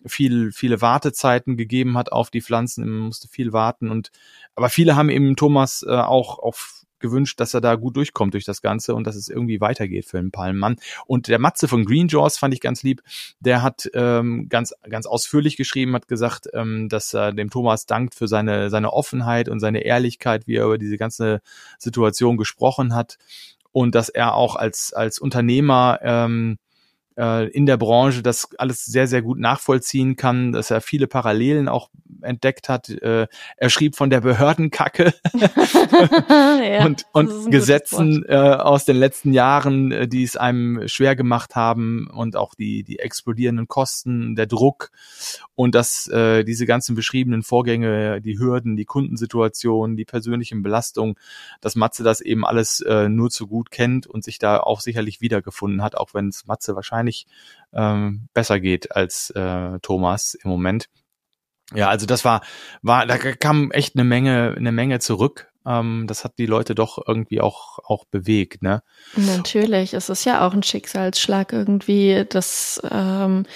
[0.05, 4.11] viel, viele Wartezeiten gegeben hat auf die Pflanzen, man musste viel warten und
[4.55, 8.45] aber viele haben eben Thomas äh, auch auf gewünscht, dass er da gut durchkommt durch
[8.45, 10.77] das Ganze und dass es irgendwie weitergeht für den Palmmann.
[11.05, 13.01] Und der Matze von Green Jaws fand ich ganz lieb.
[13.39, 18.15] Der hat ähm, ganz ganz ausführlich geschrieben, hat gesagt, ähm, dass er dem Thomas dankt
[18.15, 21.41] für seine seine Offenheit und seine Ehrlichkeit, wie er über diese ganze
[21.77, 23.17] Situation gesprochen hat
[23.71, 26.57] und dass er auch als, als Unternehmer ähm,
[27.17, 31.67] äh, in der Branche das alles sehr, sehr gut nachvollziehen kann, dass er viele Parallelen
[31.67, 31.89] auch
[32.21, 32.89] entdeckt hat.
[32.89, 33.27] Äh,
[33.57, 35.13] er schrieb von der Behördenkacke.
[36.37, 41.55] Ja, und, und Gesetzen äh, aus den letzten Jahren, äh, die es einem schwer gemacht
[41.55, 44.91] haben und auch die, die explodierenden Kosten, der Druck
[45.57, 51.15] und dass äh, diese ganzen beschriebenen Vorgänge, die Hürden, die Kundensituation, die persönlichen Belastungen,
[51.61, 55.19] dass Matze das eben alles äh, nur zu gut kennt und sich da auch sicherlich
[55.19, 57.25] wiedergefunden hat, auch wenn es Matze wahrscheinlich
[57.73, 60.89] ähm, besser geht als äh, Thomas im Moment.
[61.73, 62.41] Ja, also das war,
[62.83, 65.51] war, da kam echt eine Menge, eine Menge zurück.
[65.65, 68.83] Ähm, das hat die Leute doch irgendwie auch, auch bewegt, ne?
[69.15, 73.47] Natürlich, es ist ja auch ein Schicksalsschlag irgendwie, das ähm,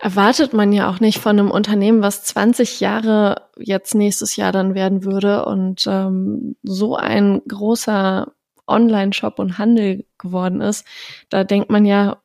[0.00, 4.74] erwartet man ja auch nicht von einem Unternehmen, was 20 Jahre jetzt nächstes Jahr dann
[4.74, 8.32] werden würde und ähm, so ein großer
[8.66, 10.86] Online-Shop und Handel geworden ist.
[11.28, 12.18] Da denkt man ja,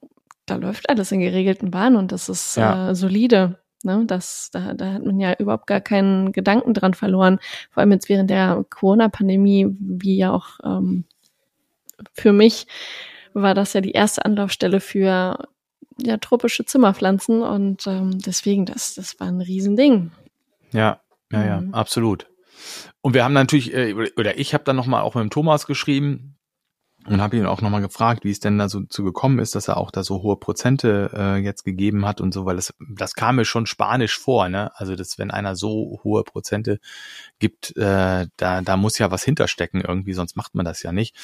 [0.46, 2.90] da läuft alles in geregelten Bahnen und das ist ja.
[2.90, 3.60] äh, solide.
[3.84, 7.40] Ne, das, da, da hat man ja überhaupt gar keinen Gedanken dran verloren.
[7.72, 11.06] Vor allem jetzt während der Corona-Pandemie, wie ja auch ähm,
[12.14, 12.68] für mich
[13.34, 15.38] war das ja die erste Anlaufstelle für
[15.98, 20.12] ja, tropische Zimmerpflanzen und ähm, deswegen, das, das war ein Riesending.
[20.72, 21.02] Ja,
[21.32, 21.74] ja, ja, mhm.
[21.74, 22.28] absolut.
[23.02, 26.38] Und wir haben natürlich, äh, oder ich habe dann nochmal auch mit dem Thomas geschrieben,
[27.08, 29.68] und habe ihn auch nochmal gefragt, wie es denn da so zu gekommen ist, dass
[29.68, 33.16] er auch da so hohe Prozente äh, jetzt gegeben hat und so, weil das, das
[33.16, 34.72] kam mir schon spanisch vor, ne?
[34.76, 36.80] Also dass wenn einer so hohe Prozente
[37.40, 41.16] gibt, äh, da, da muss ja was hinterstecken irgendwie, sonst macht man das ja nicht.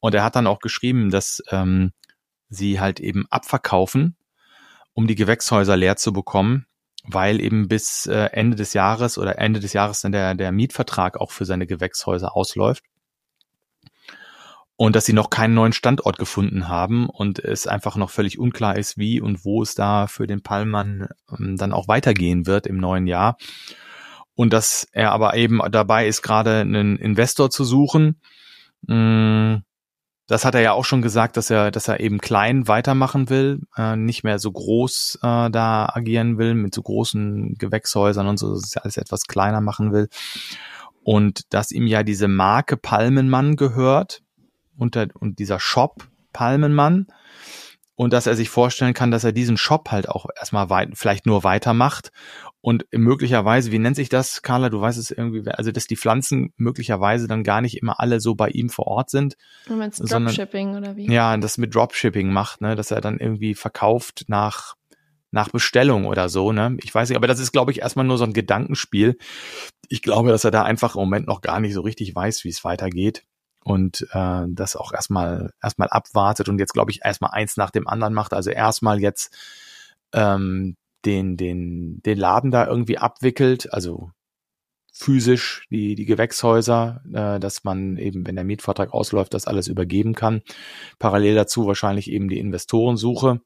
[0.00, 1.92] Und er hat dann auch geschrieben, dass ähm,
[2.48, 4.16] sie halt eben abverkaufen,
[4.92, 6.66] um die Gewächshäuser leer zu bekommen,
[7.04, 11.18] weil eben bis äh, Ende des Jahres oder Ende des Jahres dann der, der Mietvertrag
[11.20, 12.84] auch für seine Gewächshäuser ausläuft
[14.76, 18.76] und dass sie noch keinen neuen Standort gefunden haben und es einfach noch völlig unklar
[18.76, 22.76] ist, wie und wo es da für den Pallmann ähm, dann auch weitergehen wird im
[22.76, 23.38] neuen Jahr.
[24.34, 28.20] Und dass er aber eben dabei ist, gerade einen Investor zu suchen.
[28.82, 29.56] Mm,
[30.26, 33.60] das hat er ja auch schon gesagt, dass er, dass er eben klein weitermachen will,
[33.76, 38.54] äh, nicht mehr so groß äh, da agieren will, mit so großen Gewächshäusern und so,
[38.54, 40.08] dass er alles etwas kleiner machen will.
[41.04, 44.22] Und dass ihm ja diese Marke Palmenmann gehört,
[44.76, 47.06] unter und dieser Shop Palmenmann
[47.96, 51.26] und dass er sich vorstellen kann, dass er diesen Shop halt auch erstmal weit, vielleicht
[51.26, 52.12] nur weitermacht
[52.60, 56.52] und möglicherweise, wie nennt sich das, Carla, du weißt es irgendwie, also dass die Pflanzen
[56.56, 59.36] möglicherweise dann gar nicht immer alle so bei ihm vor Ort sind.
[59.66, 61.10] Du meinst Dropshipping oder wie?
[61.10, 64.74] Ja, das mit Dropshipping macht, ne, dass er dann irgendwie verkauft nach
[65.32, 66.76] nach Bestellung oder so, ne?
[66.82, 69.18] Ich weiß nicht, aber das ist, glaube ich, erstmal nur so ein Gedankenspiel.
[69.88, 72.48] Ich glaube, dass er da einfach im Moment noch gar nicht so richtig weiß, wie
[72.48, 73.24] es weitergeht
[73.66, 77.88] und äh, das auch erstmal erstmal abwartet und jetzt glaube ich erstmal eins nach dem
[77.88, 78.32] anderen macht.
[78.32, 79.36] Also erstmal jetzt
[80.12, 84.12] ähm, den den den Laden da irgendwie abwickelt, also
[84.92, 90.14] physisch die die Gewächshäuser, äh, dass man eben wenn der Mietvertrag ausläuft, das alles übergeben
[90.14, 90.42] kann.
[91.00, 93.40] Parallel dazu wahrscheinlich eben die Investorensuche,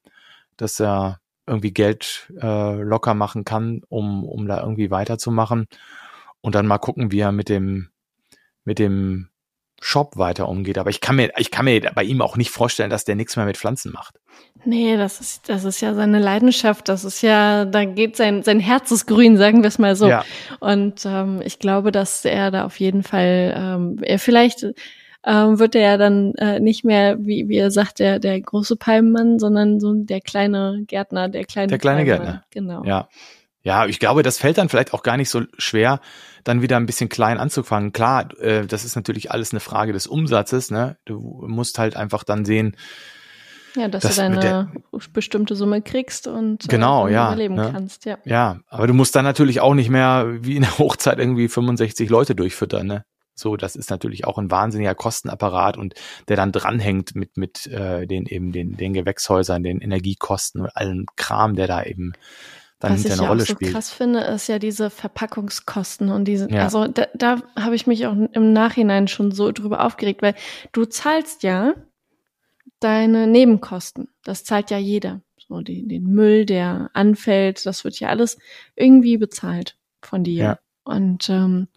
[0.55, 5.65] dass er irgendwie Geld äh, locker machen kann, um um da irgendwie weiterzumachen
[6.41, 7.89] und dann mal gucken, wie er mit dem
[8.65, 9.31] mit dem
[9.83, 10.77] Shop weiter umgeht.
[10.77, 13.35] Aber ich kann mir, ich kann mir bei ihm auch nicht vorstellen, dass der nichts
[13.35, 14.19] mehr mit Pflanzen macht.
[14.63, 16.87] Nee, das ist, das ist ja seine Leidenschaft.
[16.87, 20.07] Das ist ja, da geht sein, sein Herz ist grün, sagen wir es mal so.
[20.07, 20.23] Ja.
[20.59, 24.67] Und ähm, ich glaube, dass er da auf jeden Fall, ähm, er vielleicht
[25.25, 28.75] ähm, wird er ja dann äh, nicht mehr, wie, wie er sagt, der, der große
[28.75, 32.25] Palmenmann, sondern so der kleine Gärtner, der kleine Der kleine Palmenmann.
[32.25, 32.43] Gärtner.
[32.51, 32.83] Genau.
[32.85, 33.09] Ja.
[33.63, 35.99] Ja, ich glaube, das fällt dann vielleicht auch gar nicht so schwer,
[36.43, 37.93] dann wieder ein bisschen klein anzufangen.
[37.93, 40.71] Klar, äh, das ist natürlich alles eine Frage des Umsatzes.
[40.71, 40.97] Ne?
[41.05, 42.75] Du musst halt einfach dann sehen,
[43.75, 44.71] Ja, dass das du deine der,
[45.13, 47.69] bestimmte Summe kriegst und äh, genau, äh, ja, überleben ne?
[47.71, 48.17] kannst, ja.
[48.25, 52.09] Ja, aber du musst dann natürlich auch nicht mehr wie in der Hochzeit irgendwie 65
[52.09, 53.05] Leute durchfüttern, ne?
[53.33, 55.95] So, das ist natürlich auch ein wahnsinniger Kostenapparat und
[56.27, 61.05] der dann dranhängt mit mit äh, den eben den den Gewächshäusern, den Energiekosten und allem
[61.15, 62.11] Kram, der da eben
[62.81, 63.71] dann Was ich eine ja Rolle auch so spielt.
[63.73, 66.63] krass finde, ist ja diese Verpackungskosten und diese, Ja.
[66.63, 70.35] also da, da habe ich mich auch im Nachhinein schon so drüber aufgeregt, weil
[70.73, 71.73] du zahlst ja
[72.79, 74.09] deine Nebenkosten.
[74.23, 75.21] Das zahlt ja jeder.
[75.47, 78.37] So die, den Müll, der anfällt, das wird ja alles
[78.75, 80.43] irgendwie bezahlt von dir.
[80.43, 80.59] Ja.
[80.83, 81.67] Und ähm,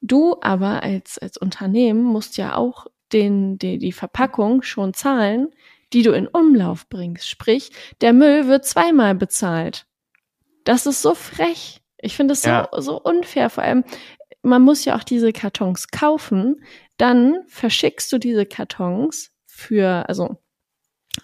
[0.00, 5.48] du aber als, als Unternehmen musst ja auch den, die, die Verpackung schon zahlen,
[5.92, 7.28] die du in Umlauf bringst.
[7.28, 9.86] Sprich, der Müll wird zweimal bezahlt.
[10.64, 11.80] Das ist so frech.
[11.98, 12.68] Ich finde es so, Ja.
[12.78, 13.50] so unfair.
[13.50, 13.84] Vor allem,
[14.42, 16.62] man muss ja auch diese Kartons kaufen.
[16.96, 20.36] Dann verschickst du diese Kartons für, also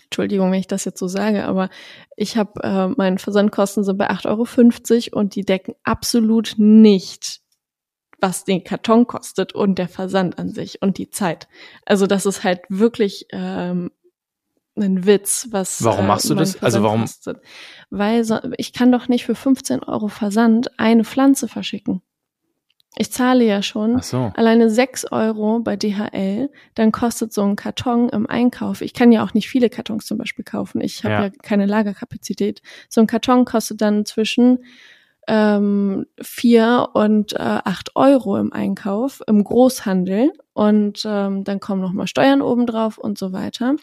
[0.05, 1.71] Entschuldigung, wenn ich das jetzt so sage, aber
[2.17, 7.41] ich habe, äh, meine Versandkosten sind bei 8,50 Euro und die decken absolut nicht,
[8.21, 11.49] was den Karton kostet und der Versand an sich und die Zeit.
[11.85, 13.91] Also das ist halt wirklich ähm,
[14.77, 16.63] ein Witz, was Warum äh, machst du mein das?
[16.63, 17.41] Also warum- Kostet.
[17.91, 22.03] Weil so, ich kann doch nicht für 15 Euro Versand eine Pflanze verschicken.
[22.99, 24.33] Ich zahle ja schon so.
[24.37, 28.81] alleine 6 Euro bei DHL, dann kostet so ein Karton im Einkauf.
[28.81, 30.81] Ich kann ja auch nicht viele Kartons zum Beispiel kaufen.
[30.81, 31.23] Ich habe Ja.
[31.25, 31.31] ja.
[31.43, 32.63] keine Lagerkapazität.
[32.89, 34.65] So ein Karton kostet dann zwischen
[35.29, 40.33] ähm, 4 und äh, 8 Euro im Einkauf, im Großhandel.
[40.55, 43.75] Und ähm, dann kommen nochmal Steuern obendrauf und so weiter.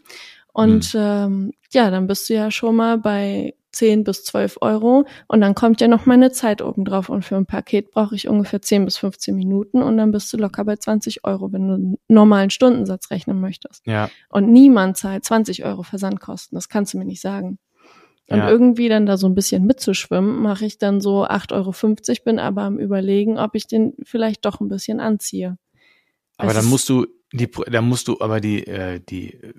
[0.54, 5.42] Und ähm, ja, dann bist du ja schon mal bei 10 bis 12 Euro und
[5.42, 8.86] dann kommt ja noch meine Zeit obendrauf und für ein Paket brauche ich ungefähr 10
[8.86, 12.52] bis 15 Minuten und dann bist du locker bei 20 Euro, wenn du einen normalen
[12.52, 13.86] Stundensatz rechnen möchtest.
[13.88, 17.58] Ja, Und niemand zahlt 20 Euro Versandkosten, das kannst du mir nicht sagen.
[18.30, 18.50] Und Ja.
[18.50, 21.52] irgendwie dann da so ein bisschen mitzuschwimmen, mache ich dann so 8,50
[22.10, 25.58] Euro, bin aber am überlegen, ob ich den vielleicht doch ein bisschen anziehe.
[26.38, 29.54] aber Es dann musst du die, dann musst du aber die, äh, die, äh,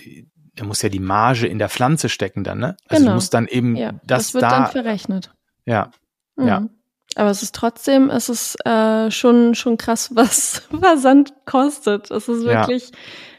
[0.00, 2.76] die, da muss ja die Marge in der Pflanze stecken dann, ne?
[2.88, 3.10] Also Genau.
[3.12, 5.32] du musst dann eben Ja, das, das wird da, dann verrechnet.
[5.66, 5.90] ja,
[6.36, 6.46] Mhm.
[6.46, 6.68] Ja.
[7.16, 12.10] Aber es ist trotzdem, es ist äh, schon schon krass, was Versand kostet.
[12.10, 12.60] Es ist Ja.
[12.68, 12.92] wirklich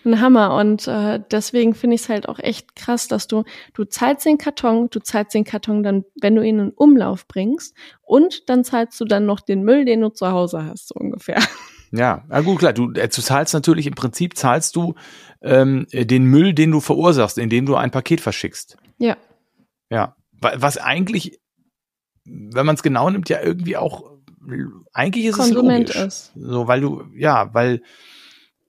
[0.06, 3.44] ein Hammer und äh, deswegen finde ich es halt auch echt krass, dass du
[3.74, 7.76] du zahlst den Karton, du zahlst den Karton dann, wenn du ihn in Umlauf bringst
[8.02, 11.38] und dann zahlst du dann noch den Müll, den du zu Hause hast, so ungefähr.
[11.92, 12.74] Ja, na gut, klar.
[12.74, 14.94] Du, äh, du zahlst natürlich im Prinzip zahlst du
[15.42, 18.78] ähm, den Müll, den du verursachst, indem du ein Paket verschickst.
[18.98, 19.18] Ja.
[19.90, 21.40] Ja, Wa- was eigentlich,
[22.26, 24.04] wenn man es genau nimmt, ja irgendwie auch
[24.94, 26.08] eigentlich ist Konsument es logisch.
[26.08, 26.32] ist.
[26.36, 27.82] So, weil du ja, weil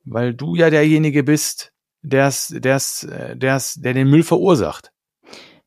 [0.04, 4.92] weil du ja derjenige bist, der's, der's, äh, der's, der den Müll verursacht.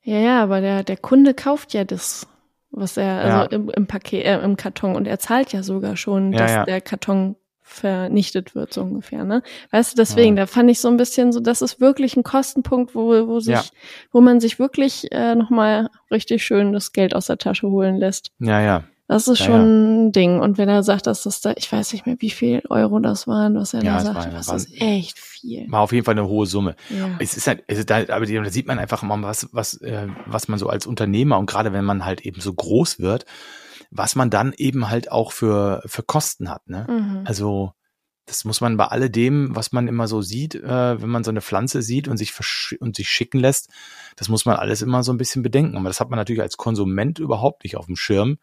[0.02, 2.28] Ja, ja, aber der, der Kunde kauft ja das,
[2.72, 3.44] was er, also Ja.
[3.46, 6.66] im, im Paket, äh, im Karton und er zahlt ja sogar schon, Ja, dass ja.
[6.66, 7.36] der Karton
[7.74, 9.42] vernichtet wird, so ungefähr, ne?
[9.72, 12.96] Weißt du, deswegen, da fand ich so ein bisschen so, das ist wirklich ein Kostenpunkt,
[12.96, 13.64] wo, wo sich, Ja.
[14.12, 18.32] wo man sich wirklich äh, nochmal richtig schön das Geld aus der Tasche holen lässt.
[18.40, 18.84] Ja, ja.
[19.10, 20.40] Das ist Ja, schon ein Ding.
[20.40, 23.28] Und wenn er sagt, dass das da, ich weiß nicht mehr, wie viel Euro das
[23.28, 25.70] waren, was er Ja, da sagt, das ist echt viel.
[25.70, 26.76] War auf jeden Fall eine hohe Summe.
[26.90, 27.10] Ja.
[27.20, 30.08] Es ist halt, es ist halt aber da sieht man einfach mal, was, was, äh,
[30.26, 33.26] was man so als Unternehmer und gerade wenn man halt eben so groß wird,
[33.96, 36.88] was man dann eben halt auch für, für Kosten hat, ne?
[36.90, 37.22] Mhm.
[37.26, 37.74] Also,
[38.26, 41.42] das muss man bei alledem, was man immer so sieht, äh, wenn man so eine
[41.42, 43.70] Pflanze sieht und sich versch und sich schicken lässt,
[44.16, 45.78] das muss man alles immer so ein bisschen bedenken.
[45.78, 48.38] Aber das hat man natürlich als Konsument überhaupt nicht auf dem Schirm,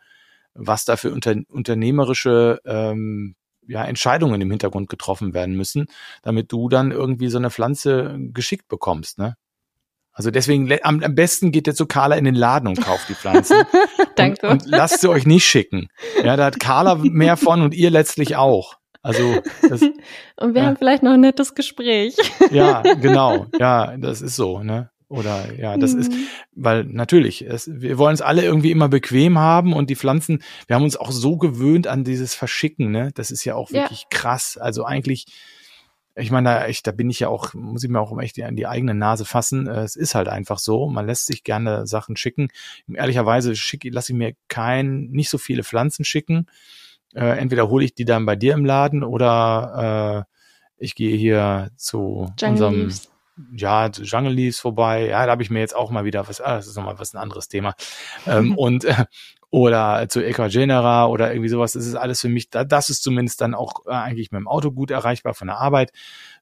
[0.54, 3.34] was da für unter, unternehmerische ähm,
[3.66, 5.86] ja, Entscheidungen im Hintergrund getroffen werden müssen,
[6.22, 9.36] damit du dann irgendwie so eine Pflanze geschickt bekommst, ne?
[10.12, 13.14] Also deswegen, am, am besten geht ihr zu Carla in den Laden und kauft die
[13.14, 13.57] Pflanzen.
[14.16, 14.46] Danke.
[14.49, 15.88] Und, und lasst sie euch nicht schicken.
[16.23, 18.75] Ja, da hat Carla mehr von und ihr letztlich auch.
[19.03, 19.81] Also, das,
[20.37, 20.66] Und wir Ja.
[20.68, 22.16] haben vielleicht noch ein nettes Gespräch.
[22.51, 23.46] ja, genau.
[23.59, 24.90] Ja, das ist so, ne?
[25.09, 26.27] Oder ja, das ist, Mhm.
[26.55, 30.77] weil natürlich, es, wir wollen es alle irgendwie immer bequem haben und die Pflanzen, wir
[30.77, 33.11] haben uns auch so gewöhnt an dieses Verschicken, ne?
[33.14, 33.83] Das ist ja auch Ja.
[33.83, 34.57] wirklich krass.
[34.57, 35.27] Also eigentlich,
[36.20, 38.56] ich meine, da, ich, da bin ich ja auch, muss ich mir auch echt an
[38.56, 39.66] die eigene Nase fassen.
[39.66, 40.88] Äh, Es ist halt einfach so.
[40.88, 42.48] Man lässt sich gerne Sachen schicken.
[42.92, 46.46] Ehrlicherweise schicke, lasse ich mir kein, nicht so viele Pflanzen schicken.
[47.14, 51.70] Äh, entweder hole ich die dann bei dir im Laden oder äh, ich gehe hier
[51.76, 53.11] zu Jungle unserem Leaves.
[53.56, 55.09] ja, zu Jungle Leaves vorbei.
[55.09, 57.14] Ja, da habe ich mir jetzt auch mal wieder was, ah, das ist nochmal was
[57.14, 57.74] ein anderes Thema.
[58.26, 59.04] ähm, und äh,
[59.50, 61.72] oder zu Eca Genera oder irgendwie sowas.
[61.72, 64.48] Das ist alles für mich, da, das ist zumindest dann auch äh, eigentlich mit dem
[64.48, 65.92] Auto gut erreichbar von der Arbeit.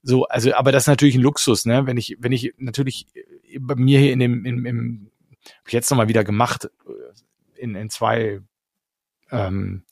[0.03, 1.87] So, also, aber das ist natürlich ein Luxus, ne?
[1.87, 3.07] Wenn ich, wenn ich natürlich
[3.59, 5.11] bei mir hier in dem, im, im
[5.59, 6.71] hab ich jetzt nochmal wieder gemacht,
[7.57, 8.41] in, in zwei
[9.31, 9.85] ähm,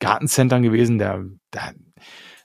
[0.00, 1.74] Gartencentern gewesen, der, der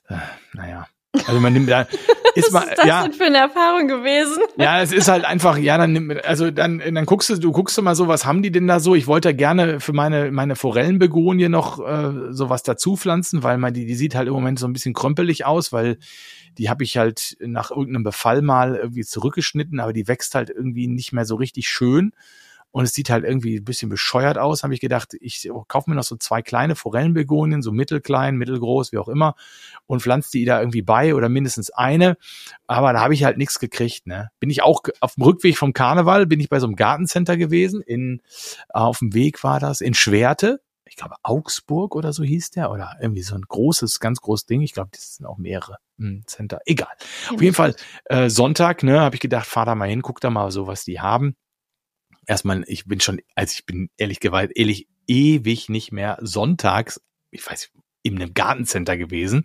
[0.07, 0.17] äh,
[0.53, 0.87] naja,
[1.27, 1.87] also man nimmt da
[2.35, 4.43] ist mal, Was ist das ja, denn für eine Erfahrung gewesen?
[4.57, 7.77] Ja, es ist halt einfach, ja, dann nimmt, also dann, dann guckst du, du guckst
[7.77, 8.95] du mal so, was haben die denn da so?
[8.95, 13.85] Ich wollte gerne für meine meine Forellenbegonie noch äh, sowas dazu pflanzen, weil man die
[13.85, 15.97] die sieht halt im Moment so ein bisschen krömpelig aus, weil
[16.57, 20.87] die habe ich halt nach irgendeinem Befall mal irgendwie zurückgeschnitten, aber die wächst halt irgendwie
[20.87, 22.11] nicht mehr so richtig schön
[22.71, 25.95] und es sieht halt irgendwie ein bisschen bescheuert aus, habe ich gedacht, ich kaufe mir
[25.95, 29.35] noch so zwei kleine Forellenbegonien, so mittelklein, mittelgroß, wie auch immer,
[29.87, 32.17] und pflanze die da irgendwie bei oder mindestens eine.
[32.67, 34.05] Aber da habe ich halt nichts gekriegt.
[34.05, 34.29] Ne?
[34.39, 37.81] Bin ich auch auf dem Rückweg vom Karneval, bin ich bei so einem Gartencenter gewesen,
[37.81, 38.21] in,
[38.69, 40.61] auf dem Weg war das, in Schwerte.
[40.85, 44.61] Ich glaube, Augsburg oder so hieß der, oder irgendwie so ein großes, ganz großes Ding.
[44.61, 46.59] Ich glaube, das sind auch mehrere hm, Center.
[46.65, 46.89] Egal.
[47.25, 50.19] Ja, auf jeden Fall, äh, Sonntag, ne, habe ich gedacht, fahr da mal hin, guck
[50.19, 51.35] da mal so, was die haben
[52.29, 57.45] erstmal, ich bin schon, also ich bin ehrlich gewalt, ehrlich ewig nicht mehr sonntags, ich
[57.45, 57.71] weiß,
[58.03, 59.43] in einem Gartencenter gewesen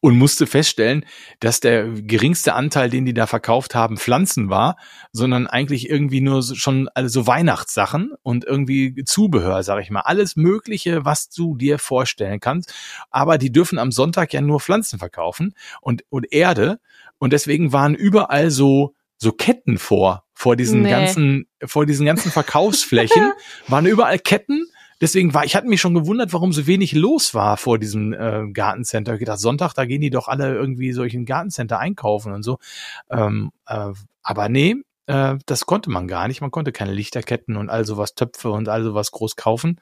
[0.00, 1.04] und musste feststellen,
[1.40, 4.76] dass der geringste Anteil, den die da verkauft haben, Pflanzen war,
[5.12, 11.04] sondern eigentlich irgendwie nur schon also Weihnachtssachen und irgendwie Zubehör, sag ich mal, alles Mögliche,
[11.04, 12.72] was du dir vorstellen kannst.
[13.10, 16.78] Aber die dürfen am Sonntag ja nur Pflanzen verkaufen und und Erde.
[17.18, 20.90] Und deswegen waren überall so so Ketten vor, vor diesen nee.
[20.90, 23.32] ganzen, vor diesen ganzen Verkaufsflächen,
[23.68, 24.66] waren überall Ketten.
[25.00, 28.50] Deswegen war, ich hatte mich schon gewundert, warum so wenig los war vor diesem äh,
[28.52, 29.14] Gartencenter.
[29.14, 32.58] Ich gedacht, Sonntag, da gehen die doch alle irgendwie solchen Gartencenter einkaufen und so.
[33.10, 36.42] Ähm, äh, aber nee, äh, das konnte man gar nicht.
[36.42, 39.80] Man konnte keine Lichterketten und all sowas, Töpfe und all sowas groß kaufen.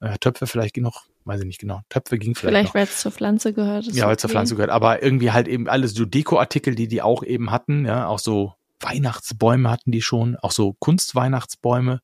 [0.00, 1.80] Äh, Töpfe vielleicht noch, weiß ich nicht genau.
[1.88, 2.54] Töpfe ging vielleicht.
[2.54, 3.86] Vielleicht, weil es zur Pflanze gehört.
[3.86, 4.70] Ja, weil es zur Pflanze gehört.
[4.70, 8.54] Aber irgendwie halt eben alles so Dekoartikel, die die auch eben hatten, ja, auch so
[8.80, 12.00] Weihnachtsbäume hatten die schon, auch so Kunstweihnachtsbäume.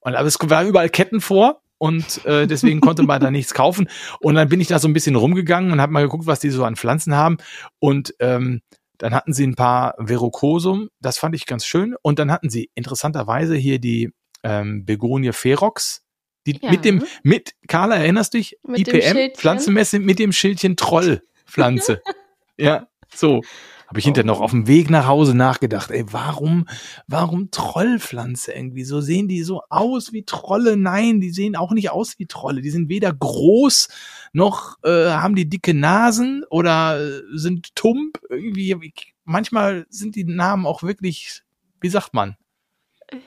[0.00, 3.88] Und aber es waren überall Ketten vor und äh, deswegen konnte man da nichts kaufen.
[4.20, 6.50] Und dann bin ich da so ein bisschen rumgegangen und habe mal geguckt, was die
[6.50, 7.38] so an Pflanzen haben.
[7.78, 8.60] Und ähm,
[8.98, 11.96] dann hatten sie ein paar Verocosum, das fand ich ganz schön.
[12.02, 14.12] Und dann hatten sie interessanterweise hier die
[14.42, 16.02] ähm, Begonie ferox,
[16.46, 16.70] die ja.
[16.70, 18.58] mit dem, mit, Carla, erinnerst du dich?
[18.62, 22.02] Mit IPM, Pflanzenmesse mit dem Schildchen Trollpflanze.
[22.58, 23.42] ja, so.
[23.90, 26.66] Habe ich hinterher noch auf dem Weg nach Hause nachgedacht, ey, warum,
[27.08, 28.84] warum Trollpflanze irgendwie?
[28.84, 30.76] So sehen die so aus wie Trolle?
[30.76, 32.60] Nein, die sehen auch nicht aus wie Trolle.
[32.60, 33.88] Die sind weder groß
[34.32, 38.20] noch äh, haben die dicke Nasen oder äh, sind tump.
[38.28, 38.92] Irgendwie,
[39.24, 41.42] manchmal sind die Namen auch wirklich,
[41.80, 42.36] wie sagt man?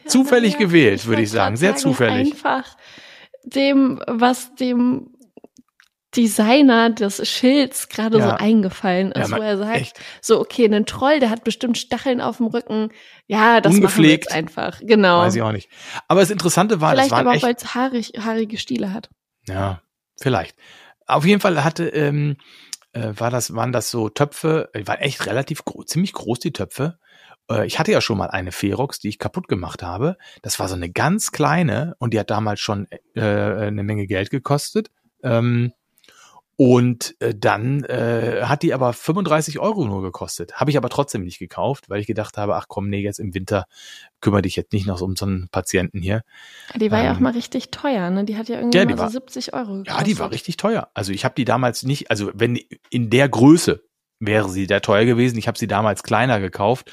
[0.06, 1.58] Zufällig ja, gewählt, würde ich sagen.
[1.58, 2.32] Sehr zufällig.
[2.32, 2.78] Einfach
[3.44, 5.10] dem, was dem
[6.16, 8.30] Designer des Schilds gerade ja.
[8.30, 10.00] so eingefallen ist, ja, wo er sagt, echt.
[10.22, 12.90] so okay, ein Troll, der hat bestimmt Stacheln auf dem Rücken.
[13.28, 13.84] Ja, das Ungepflegt.
[13.84, 14.80] machen wir jetzt einfach.
[14.82, 15.20] Genau.
[15.20, 15.70] Weiß ich auch nicht.
[16.08, 19.10] Aber das Interessante war, vielleicht das aber auch, weil es haarig, haarige Stiele hat.
[19.48, 19.82] Ja,
[20.20, 20.56] vielleicht.
[21.06, 22.38] Auf jeden Fall hatte ähm,
[22.94, 26.54] äh, war das waren das so Töpfe, die waren echt relativ groß, ziemlich groß die
[26.54, 27.00] Töpfe.
[27.50, 30.18] Äh, ich hatte ja schon mal eine Ferox, die ich kaputt gemacht habe.
[30.42, 34.30] Das war so eine ganz kleine und die hat damals schon äh, eine Menge Geld
[34.30, 34.90] gekostet.
[35.24, 35.74] Ähm,
[36.56, 40.54] und äh, dann äh, hat die aber 35 Euro nur gekostet.
[40.54, 43.34] Habe ich aber trotzdem nicht gekauft, weil ich gedacht habe, ach komm, nee, jetzt im
[43.34, 43.66] Winter
[44.22, 46.22] kümmere dich jetzt nicht noch um so einen Patienten hier.
[46.76, 48.24] Die war ähm, ja auch ähm, mal richtig teuer, ne?
[48.24, 49.98] Die hat ja irgendwie ja, mal so war, 70 Euro gekostet.
[49.98, 50.90] Ja, die war richtig teuer.
[50.94, 53.84] Also ich habe die damals nicht, also wenn in der Größe
[54.26, 55.38] wäre sie der teuer gewesen.
[55.38, 56.92] Ich habe sie damals kleiner gekauft.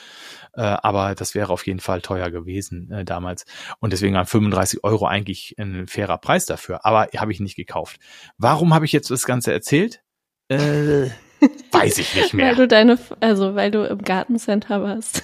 [0.52, 3.44] Äh, aber das wäre auf jeden Fall teuer gewesen äh, damals.
[3.78, 6.84] Und deswegen waren 35 Euro eigentlich ein fairer Preis dafür.
[6.84, 8.00] Aber habe ich nicht gekauft.
[8.36, 10.02] Warum habe ich jetzt das Ganze erzählt?
[10.48, 11.10] Äh,
[11.72, 12.48] weiß ich nicht mehr.
[12.48, 15.22] weil du deine, also weil du im Gartencenter warst.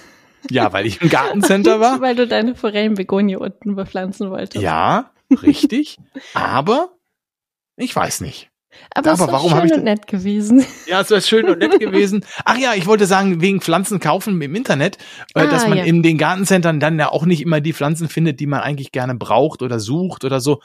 [0.49, 1.99] Ja, weil ich im Gartencenter war.
[1.99, 4.63] weil du deine Forellenbegonie unten bepflanzen wolltest.
[4.63, 5.11] Ja,
[5.43, 5.97] richtig.
[6.33, 6.89] aber
[7.75, 8.49] ich weiß nicht.
[8.93, 10.65] Aber, aber warum habe ich und nett gewesen.
[10.87, 12.23] Ja, es wäre schön und nett gewesen.
[12.45, 14.97] Ach ja, ich wollte sagen, wegen Pflanzen kaufen im Internet,
[15.35, 15.83] äh, ah, dass man ja.
[15.83, 19.15] in den Gartencentern dann ja auch nicht immer die Pflanzen findet, die man eigentlich gerne
[19.15, 20.61] braucht oder sucht oder so.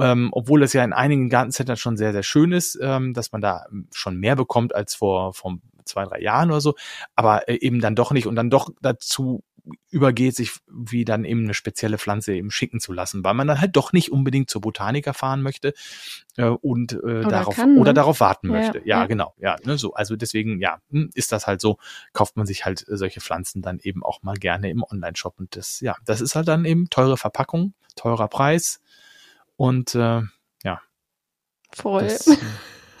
[0.00, 3.42] Ähm, obwohl es ja in einigen Gartencentern schon sehr, sehr schön ist, ähm, dass man
[3.42, 6.74] da schon mehr bekommt als vor, vor zwei, drei Jahren oder so,
[7.14, 9.42] aber äh, eben dann doch nicht und dann doch dazu
[9.90, 13.60] übergeht, sich wie dann eben eine spezielle Pflanze eben schicken zu lassen, weil man dann
[13.60, 15.74] halt doch nicht unbedingt zur Botaniker fahren möchte
[16.36, 17.80] äh, und äh, oder darauf kann, ne?
[17.80, 18.78] oder darauf warten ja, möchte.
[18.78, 19.94] Ja, ja, genau, ja, ne, so.
[19.94, 21.78] Also deswegen, ja, hm, ist das halt so,
[22.12, 25.80] kauft man sich halt solche Pflanzen dann eben auch mal gerne im Online-Shop und das,
[25.80, 28.80] ja, das ist halt dann eben teure Verpackung, teurer Preis
[29.56, 30.22] und äh,
[30.62, 30.80] ja.
[31.72, 32.04] Voll.
[32.04, 32.28] Das,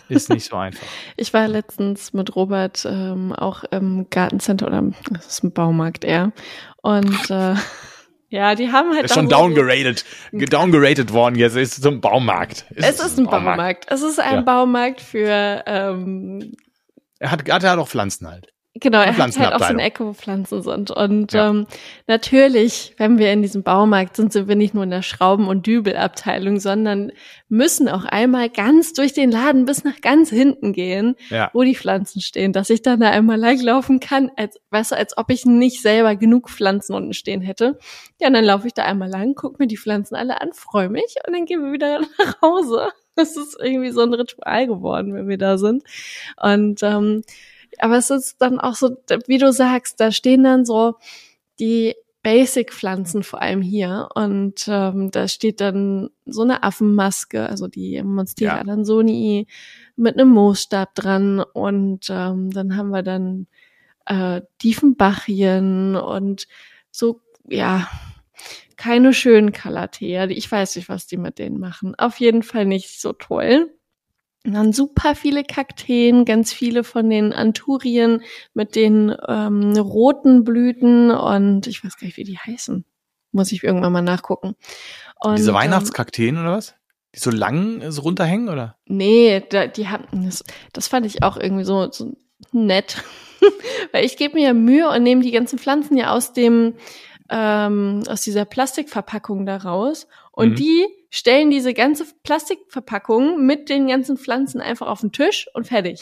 [0.08, 0.86] ist nicht so einfach.
[1.16, 6.32] ich war letztens mit Robert ähm, auch im Gartencenter oder das ist ein Baumarkt eher.
[6.82, 7.54] Und äh,
[8.28, 9.04] ja, die haben halt.
[9.04, 11.56] Ist schon downgeradet, downgeradet worden jetzt.
[11.56, 12.66] Ist zum Baumarkt.
[12.70, 13.56] Ist es ist ein Baumarkt.
[13.56, 13.86] Baumarkt.
[13.88, 14.40] Es ist ein ja.
[14.42, 15.62] Baumarkt für.
[15.66, 16.54] Ähm,
[17.18, 18.52] er hat, er hat auch Pflanzen halt.
[18.78, 20.90] Genau, er hat halt auch so eine Ecke, wo Pflanzen sind.
[20.90, 21.48] Und ja.
[21.48, 21.66] ähm,
[22.06, 25.66] natürlich, wenn wir in diesem Baumarkt sind, sind wir nicht nur in der Schrauben- und
[25.66, 27.10] Dübelabteilung, sondern
[27.48, 31.50] müssen auch einmal ganz durch den Laden bis nach ganz hinten gehen, ja.
[31.54, 35.16] wo die Pflanzen stehen, dass ich dann da einmal langlaufen kann, als, weißt du, als
[35.16, 37.78] ob ich nicht selber genug Pflanzen unten stehen hätte.
[38.20, 40.90] Ja, und dann laufe ich da einmal lang, gucke mir die Pflanzen alle an, freue
[40.90, 42.88] mich und dann gehen wir wieder nach Hause.
[43.14, 45.82] Das ist irgendwie so ein Ritual geworden, wenn wir da sind.
[46.42, 47.22] Und ähm,
[47.82, 48.96] aber es ist dann auch so,
[49.26, 50.94] wie du sagst, da stehen dann so
[51.58, 58.02] die Basic-Pflanzen vor allem hier und ähm, da steht dann so eine Affenmaske, also die
[58.02, 58.62] Monstera ja.
[58.62, 59.46] Lansonii
[59.94, 63.46] mit einem Moosstab dran und ähm, dann haben wir dann
[64.06, 66.48] äh, Diefenbachien und
[66.90, 67.88] so, ja,
[68.76, 70.26] keine schönen Kalatea.
[70.26, 71.94] Ich weiß nicht, was die mit denen machen.
[71.94, 73.70] Auf jeden Fall nicht so toll.
[74.46, 78.22] Und dann super viele Kakteen, ganz viele von den Anturien
[78.54, 82.84] mit den ähm, roten Blüten und ich weiß gar nicht, wie die heißen.
[83.32, 84.54] Muss ich irgendwann mal nachgucken.
[85.20, 86.76] Und, Diese ähm, Weihnachtskakteen oder was?
[87.12, 88.76] Die so lang so runterhängen, oder?
[88.86, 92.16] Nee, da, die haben, das, das fand ich auch irgendwie so, so
[92.52, 93.02] nett.
[93.92, 96.74] Weil ich gebe mir ja Mühe und nehme die ganzen Pflanzen ja aus dem,
[97.30, 100.06] ähm, aus dieser Plastikverpackung da raus.
[100.30, 100.54] Und mhm.
[100.54, 106.00] die stellen diese ganze Plastikverpackung mit den ganzen Pflanzen einfach auf den Tisch und fertig.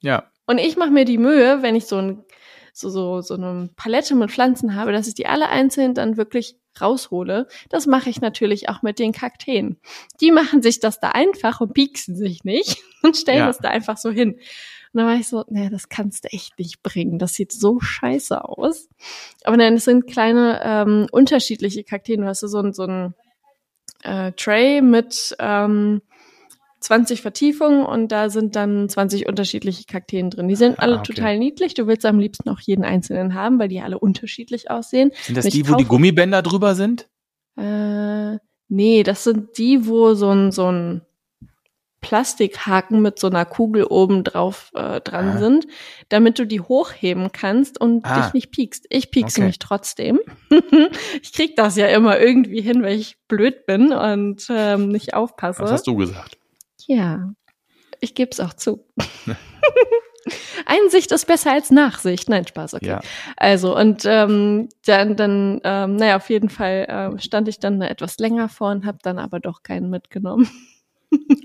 [0.00, 0.30] Ja.
[0.46, 2.24] Und ich mache mir die Mühe, wenn ich so ein
[2.72, 6.56] so, so, so eine Palette mit Pflanzen habe, dass ich die alle einzeln dann wirklich
[6.80, 7.46] raushole.
[7.68, 9.78] Das mache ich natürlich auch mit den Kakteen.
[10.20, 13.46] Die machen sich das da einfach und pieksen sich nicht und stellen ja.
[13.46, 14.34] das da einfach so hin.
[14.92, 17.18] Und dann war ich so, nee, das kannst du echt nicht bringen.
[17.18, 18.88] Das sieht so scheiße aus.
[19.44, 22.22] Aber nein, es sind kleine ähm, unterschiedliche Kakteen.
[22.22, 23.14] Du hast so ein, so ein
[24.02, 26.02] äh, Tray mit ähm,
[26.80, 30.48] 20 Vertiefungen und da sind dann 20 unterschiedliche Kakteen drin.
[30.48, 31.12] Die sind alle ah, okay.
[31.12, 31.74] total niedlich.
[31.74, 35.12] Du willst am liebsten auch jeden einzelnen haben, weil die alle unterschiedlich aussehen.
[35.22, 37.08] Sind das die, wo die Gummibänder drüber sind?
[37.56, 38.38] Äh,
[38.68, 41.02] nee, das sind die, wo so ein, so ein
[42.00, 45.38] Plastikhaken mit so einer Kugel oben drauf äh, dran ah.
[45.38, 45.66] sind,
[46.08, 48.22] damit du die hochheben kannst und ah.
[48.22, 48.86] dich nicht piekst.
[48.88, 49.46] Ich piekse okay.
[49.46, 50.20] mich trotzdem.
[51.22, 55.62] ich krieg das ja immer irgendwie hin, weil ich blöd bin und ähm, nicht aufpasse.
[55.62, 56.38] Was hast du gesagt?
[56.86, 57.32] Ja,
[58.00, 58.86] ich gebe es auch zu.
[60.66, 62.28] Einsicht ist besser als Nachsicht.
[62.28, 62.86] Nein, Spaß, okay.
[62.86, 63.00] Ja.
[63.36, 66.86] Also, und ähm, dann, dann ähm, naja, auf jeden Fall
[67.16, 70.48] äh, stand ich dann da etwas länger vor und habe dann aber doch keinen mitgenommen.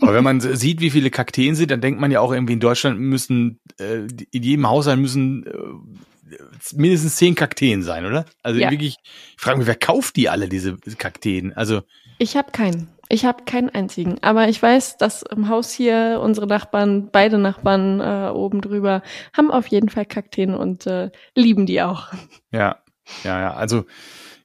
[0.02, 2.60] Aber wenn man sieht, wie viele Kakteen sind, dann denkt man ja auch irgendwie in
[2.60, 6.36] Deutschland müssen, äh, in jedem Haushalt müssen äh,
[6.74, 8.26] mindestens zehn Kakteen sein, oder?
[8.44, 8.72] Also ja.
[8.72, 8.98] wirklich,
[9.36, 11.54] ich frage mich, wer kauft die alle, diese Kakteen?
[11.54, 11.82] Also.
[12.18, 12.90] Ich habe keinen.
[13.08, 14.18] Ich habe keinen einzigen.
[14.22, 19.04] Aber ich weiß, dass im Haus hier unsere Nachbarn, beide Nachbarn äh, oben drüber,
[19.34, 22.08] haben auf jeden Fall Kakteen und äh, lieben die auch.
[22.52, 22.80] Ja,
[23.24, 23.54] ja, ja.
[23.54, 23.86] Also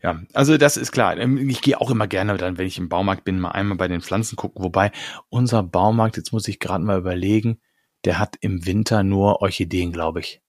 [0.02, 1.16] ja, also das ist klar.
[1.18, 3.88] Ähm, ich gehe auch immer gerne dann, wenn ich im Baumarkt bin, mal einmal bei
[3.88, 4.62] den Pflanzen gucken.
[4.62, 4.92] Wobei
[5.28, 7.60] unser Baumarkt, jetzt muss ich gerade mal überlegen,
[8.04, 10.40] der hat im Winter nur Orchideen, glaube ich.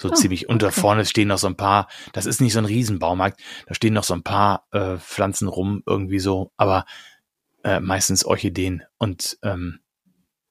[0.00, 0.48] So oh, ziemlich.
[0.48, 0.72] Und okay.
[0.74, 3.94] da vorne stehen noch so ein paar, das ist nicht so ein Riesenbaumarkt, da stehen
[3.94, 6.84] noch so ein paar äh, Pflanzen rum, irgendwie so, aber
[7.64, 8.84] äh, meistens Orchideen.
[8.98, 9.80] Und ähm,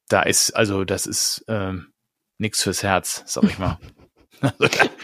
[0.09, 1.93] da ist, also das ist ähm,
[2.37, 3.79] nichts fürs Herz, sag ich mal.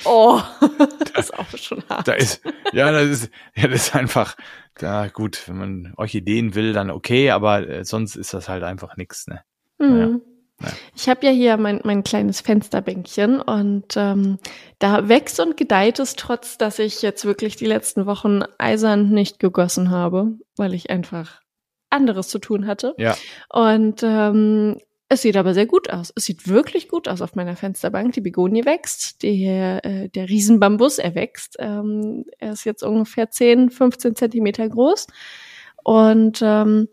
[0.05, 0.41] oh,
[1.13, 2.07] das ist auch schon hart.
[2.07, 4.35] Da ist, ja, das ist, ja, das ist einfach,
[4.75, 8.97] da gut, wenn man Orchideen will, dann okay, aber äh, sonst ist das halt einfach
[8.97, 9.41] nichts, ne?
[9.79, 10.21] Mhm.
[10.59, 10.73] Naja.
[10.95, 14.39] Ich habe ja hier mein, mein kleines Fensterbänkchen und ähm,
[14.79, 19.39] da wächst und gedeiht es, trotz dass ich jetzt wirklich die letzten Wochen eisern nicht
[19.39, 21.41] gegossen habe, weil ich einfach
[21.89, 22.95] anderes zu tun hatte.
[22.97, 23.15] Ja.
[23.49, 24.77] Und ähm,
[25.13, 26.11] es sieht aber sehr gut aus.
[26.15, 28.13] Es sieht wirklich gut aus auf meiner Fensterbank.
[28.13, 31.55] Die Begonie wächst, der, äh, der Riesenbambus, er wächst.
[31.59, 35.07] Ähm, er ist jetzt ungefähr 10, 15 Zentimeter groß.
[35.83, 36.87] Und ähm,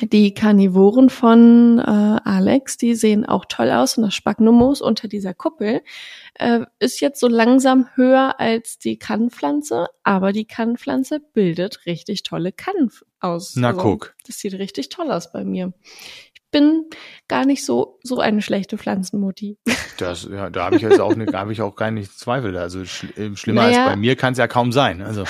[0.00, 3.96] die Karnivoren von äh, Alex, die sehen auch toll aus.
[3.96, 5.82] Und das Spagnomus unter dieser Kuppel
[6.34, 9.86] äh, ist jetzt so langsam höher als die Kannpflanze.
[10.02, 12.90] Aber die Kannpflanze bildet richtig tolle Kannen
[13.20, 13.54] aus.
[13.56, 14.14] Na also, guck.
[14.26, 15.72] Das sieht richtig toll aus bei mir
[16.50, 16.84] bin
[17.28, 19.58] gar nicht so so eine schlechte Pflanzenmutti.
[19.98, 22.56] Das, ja, da habe ich jetzt auch, ne, da habe ich auch gar nicht Zweifel.
[22.56, 25.02] Also schl äh, schlimmer naja, als bei mir kann es ja kaum sein.
[25.02, 25.24] Also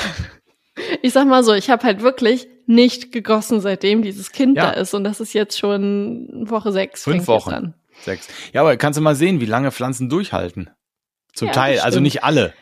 [1.03, 4.67] ich sag mal so, ich habe halt wirklich nicht gegossen, seitdem dieses Kind ja.
[4.67, 7.05] da ist und das ist jetzt schon Woche sechs.
[7.05, 7.75] Fünf Wochen.
[8.03, 8.29] Sechs.
[8.53, 10.71] Ja, aber kannst du mal sehen, wie lange Pflanzen durchhalten.
[11.33, 12.55] Zum ja, Teil, also nicht alle.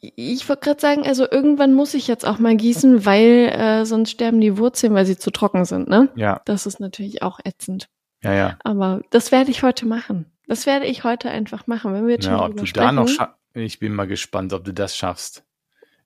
[0.00, 4.10] Ich wollte gerade sagen, also irgendwann muss ich jetzt auch mal gießen, weil äh, sonst
[4.10, 6.08] sterben die Wurzeln, weil sie zu trocken sind, ne?
[6.14, 6.40] Ja.
[6.46, 7.88] Das ist natürlich auch ätzend.
[8.22, 8.58] Ja, ja.
[8.64, 10.26] Aber das werde ich heute machen.
[10.46, 13.08] Das werde ich heute einfach machen, wenn wir jetzt ja, schon ob du da noch
[13.54, 15.44] Ich bin mal gespannt, ob du das schaffst.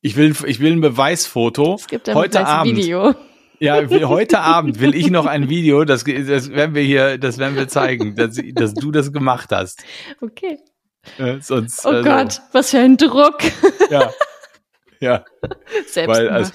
[0.01, 1.77] Ich will, ich will ein Beweisfoto.
[1.77, 3.03] Es gibt ein heute Beweisvideo.
[3.09, 3.19] Abend.
[3.61, 7.39] Ja, will, heute Abend will ich noch ein Video, das, das werden wir hier, das
[7.39, 9.83] werden wir zeigen, dass, dass du das gemacht hast.
[10.21, 10.59] Okay.
[11.19, 13.39] Äh, sonst, oh also, Gott, was für ein Druck.
[13.91, 14.13] Ja.
[15.01, 15.25] Ja.
[15.87, 16.53] Selbst Weil, also,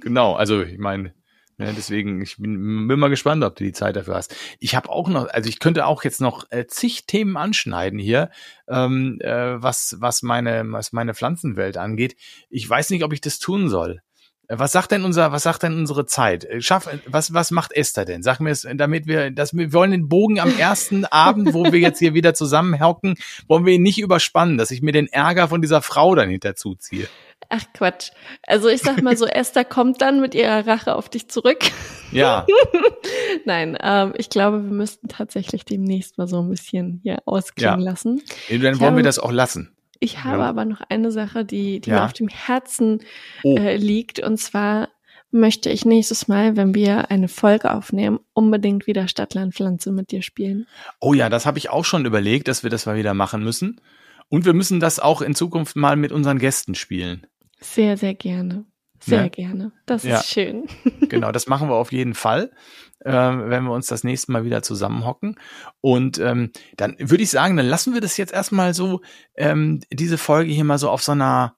[0.00, 1.14] genau, also ich meine,
[1.58, 4.34] ja, deswegen, ich bin, bin mal gespannt, ob du die Zeit dafür hast.
[4.60, 8.30] Ich habe auch noch, also ich könnte auch jetzt noch äh, zig Themen anschneiden hier,
[8.68, 12.14] ähm, äh, was, was, meine, was meine Pflanzenwelt angeht.
[12.48, 14.02] Ich weiß nicht, ob ich das tun soll.
[14.50, 16.44] Was sagt denn unser, was sagt denn unsere Zeit?
[16.44, 18.22] Äh, schaff, was, was macht Esther denn?
[18.22, 21.78] Sag mir es, damit wir, dass wir, wollen den Bogen am ersten Abend, wo wir
[21.78, 25.60] jetzt hier wieder zusammenhocken, wollen wir ihn nicht überspannen, dass ich mir den Ärger von
[25.60, 27.08] dieser Frau dann hinter zuziehe.
[27.50, 28.10] Ach Quatsch.
[28.42, 31.58] Also ich sag mal so, Esther kommt dann mit ihrer Rache auf dich zurück.
[32.10, 32.46] Ja.
[33.44, 37.90] Nein, ähm, ich glaube, wir müssten tatsächlich demnächst mal so ein bisschen hier ausklingen ja.
[37.90, 38.22] lassen.
[38.48, 39.74] Dann wollen habe, wir das auch lassen.
[40.00, 40.48] Ich habe ja.
[40.48, 41.96] aber noch eine Sache, die, die ja.
[41.96, 43.00] mir auf dem Herzen
[43.42, 43.56] oh.
[43.56, 44.20] äh, liegt.
[44.20, 44.88] Und zwar
[45.30, 50.66] möchte ich nächstes Mal, wenn wir eine Folge aufnehmen, unbedingt wieder Stadtlandpflanze mit dir spielen.
[51.00, 53.80] Oh ja, das habe ich auch schon überlegt, dass wir das mal wieder machen müssen.
[54.28, 57.26] Und wir müssen das auch in Zukunft mal mit unseren Gästen spielen.
[57.60, 58.64] Sehr, sehr gerne.
[59.00, 59.28] Sehr ja.
[59.28, 59.72] gerne.
[59.86, 60.18] Das ja.
[60.18, 60.66] ist schön.
[61.08, 62.50] genau, das machen wir auf jeden Fall,
[63.00, 65.36] äh, wenn wir uns das nächste Mal wieder zusammenhocken.
[65.80, 69.00] Und ähm, dann würde ich sagen, dann lassen wir das jetzt erstmal so,
[69.34, 71.56] ähm, diese Folge hier mal so auf so einer,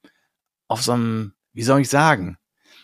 [0.69, 2.37] auf so einem, wie soll ich sagen,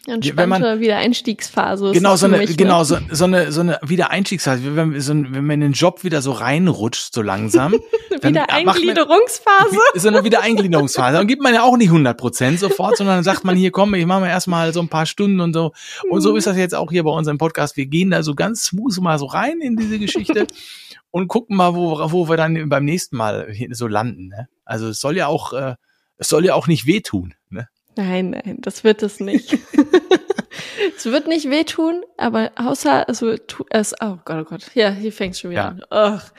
[0.07, 1.90] Entspannte wenn man, Wiedereinstiegsphase.
[1.90, 4.76] Genau, so eine, genau, so, so eine, so eine Wiedereinstiegsphase.
[4.76, 7.74] Wenn, so, wenn man in den Job wieder so reinrutscht, so langsam.
[8.22, 9.76] Wiedereingliederungsphase.
[9.94, 11.16] Ist so eine Wiedereingliederungsphase.
[11.16, 13.94] Dann gibt man ja auch nicht 100 Prozent sofort, sondern dann sagt man hier, komm,
[13.94, 15.72] ich mache mal erstmal so ein paar Stunden und so.
[16.11, 16.36] Und so mhm.
[16.36, 17.76] ist das jetzt auch hier bei unserem Podcast.
[17.76, 20.46] Wir gehen da so ganz smooth mal so rein in diese Geschichte
[21.11, 24.28] und gucken mal, wo, wo wir dann beim nächsten Mal so landen.
[24.28, 24.48] Ne?
[24.64, 25.74] Also es soll ja auch, äh,
[26.18, 27.34] es soll ja auch nicht wehtun.
[27.50, 27.68] Ne?
[27.97, 29.53] Nein, nein, das wird es nicht.
[30.97, 33.94] es wird nicht wehtun, aber außer es wird es.
[34.01, 34.70] Oh Gott, oh Gott.
[34.74, 35.68] Ja, hier fängt schon wieder ja.
[35.68, 35.82] an.
[35.90, 36.32] Ach.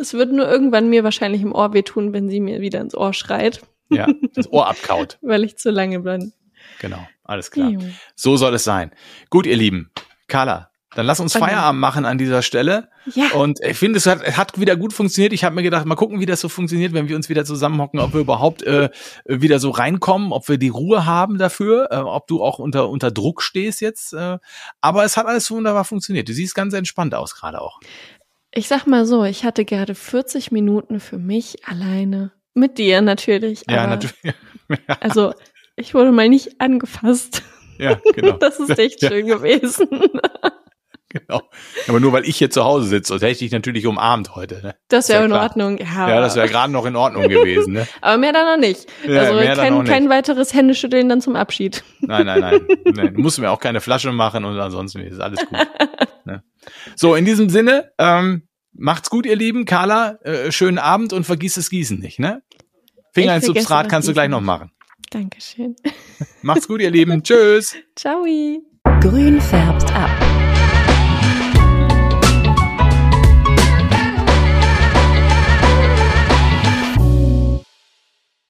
[0.00, 3.12] Es wird nur irgendwann mir wahrscheinlich im Ohr wehtun, wenn sie mir wieder ins Ohr
[3.12, 3.60] schreit.
[3.90, 5.18] Ja, das Ohr abkaut.
[5.22, 6.32] Weil ich zu lange bin.
[6.80, 7.72] Genau, alles klar.
[8.14, 8.92] So soll es sein.
[9.28, 9.90] Gut, ihr Lieben.
[10.26, 12.88] Carla, dann lass uns Feierabend machen an dieser Stelle.
[13.14, 13.30] Ja.
[13.34, 15.32] Und ich finde, es hat, hat wieder gut funktioniert.
[15.32, 18.00] Ich habe mir gedacht, mal gucken, wie das so funktioniert, wenn wir uns wieder zusammenhocken,
[18.00, 18.90] ob wir überhaupt äh,
[19.24, 23.12] wieder so reinkommen, ob wir die Ruhe haben dafür, äh, ob du auch unter, unter
[23.12, 24.12] Druck stehst jetzt.
[24.12, 24.38] Äh,
[24.80, 26.28] aber es hat alles wunderbar funktioniert.
[26.28, 27.78] Du siehst ganz entspannt aus gerade auch.
[28.52, 32.32] Ich sag mal so, ich hatte gerade 40 Minuten für mich alleine.
[32.52, 33.62] Mit dir natürlich.
[33.68, 34.34] Ja, natürlich.
[35.00, 35.34] also
[35.76, 37.42] ich wurde mal nicht angefasst.
[37.78, 38.32] Ja, genau.
[38.40, 39.08] Das ist echt ja.
[39.08, 39.88] schön gewesen.
[41.26, 41.42] Genau.
[41.88, 44.60] Aber nur weil ich hier zu Hause sitze, sonst hätte ich dich natürlich umarmt heute.
[44.62, 44.76] Ne?
[44.88, 45.78] Das wäre in Ordnung.
[45.78, 47.72] Ja, ja das wäre gerade noch in Ordnung gewesen.
[47.72, 47.88] Ne?
[48.00, 48.86] Aber mehr dann noch nicht.
[49.04, 51.82] Ja, also kein, kein weiteres Händeschütteln dann zum Abschied.
[52.00, 52.60] Nein, nein, nein.
[52.94, 53.14] nein.
[53.14, 55.58] Du musst mir auch keine Flasche machen und ansonsten ist alles gut.
[56.24, 56.42] ne?
[56.94, 59.64] So, in diesem Sinne, ähm, macht's gut, ihr Lieben.
[59.64, 62.20] Carla, äh, schönen Abend und vergiss das Gießen nicht.
[62.20, 62.42] Ne?
[63.12, 64.70] Finger ins Substrat kannst du gleich noch machen.
[65.10, 65.74] Dankeschön.
[66.42, 67.22] Macht's gut, ihr Lieben.
[67.22, 67.74] Tschüss.
[67.96, 68.24] Ciao.
[69.00, 70.29] Grün färbt ab.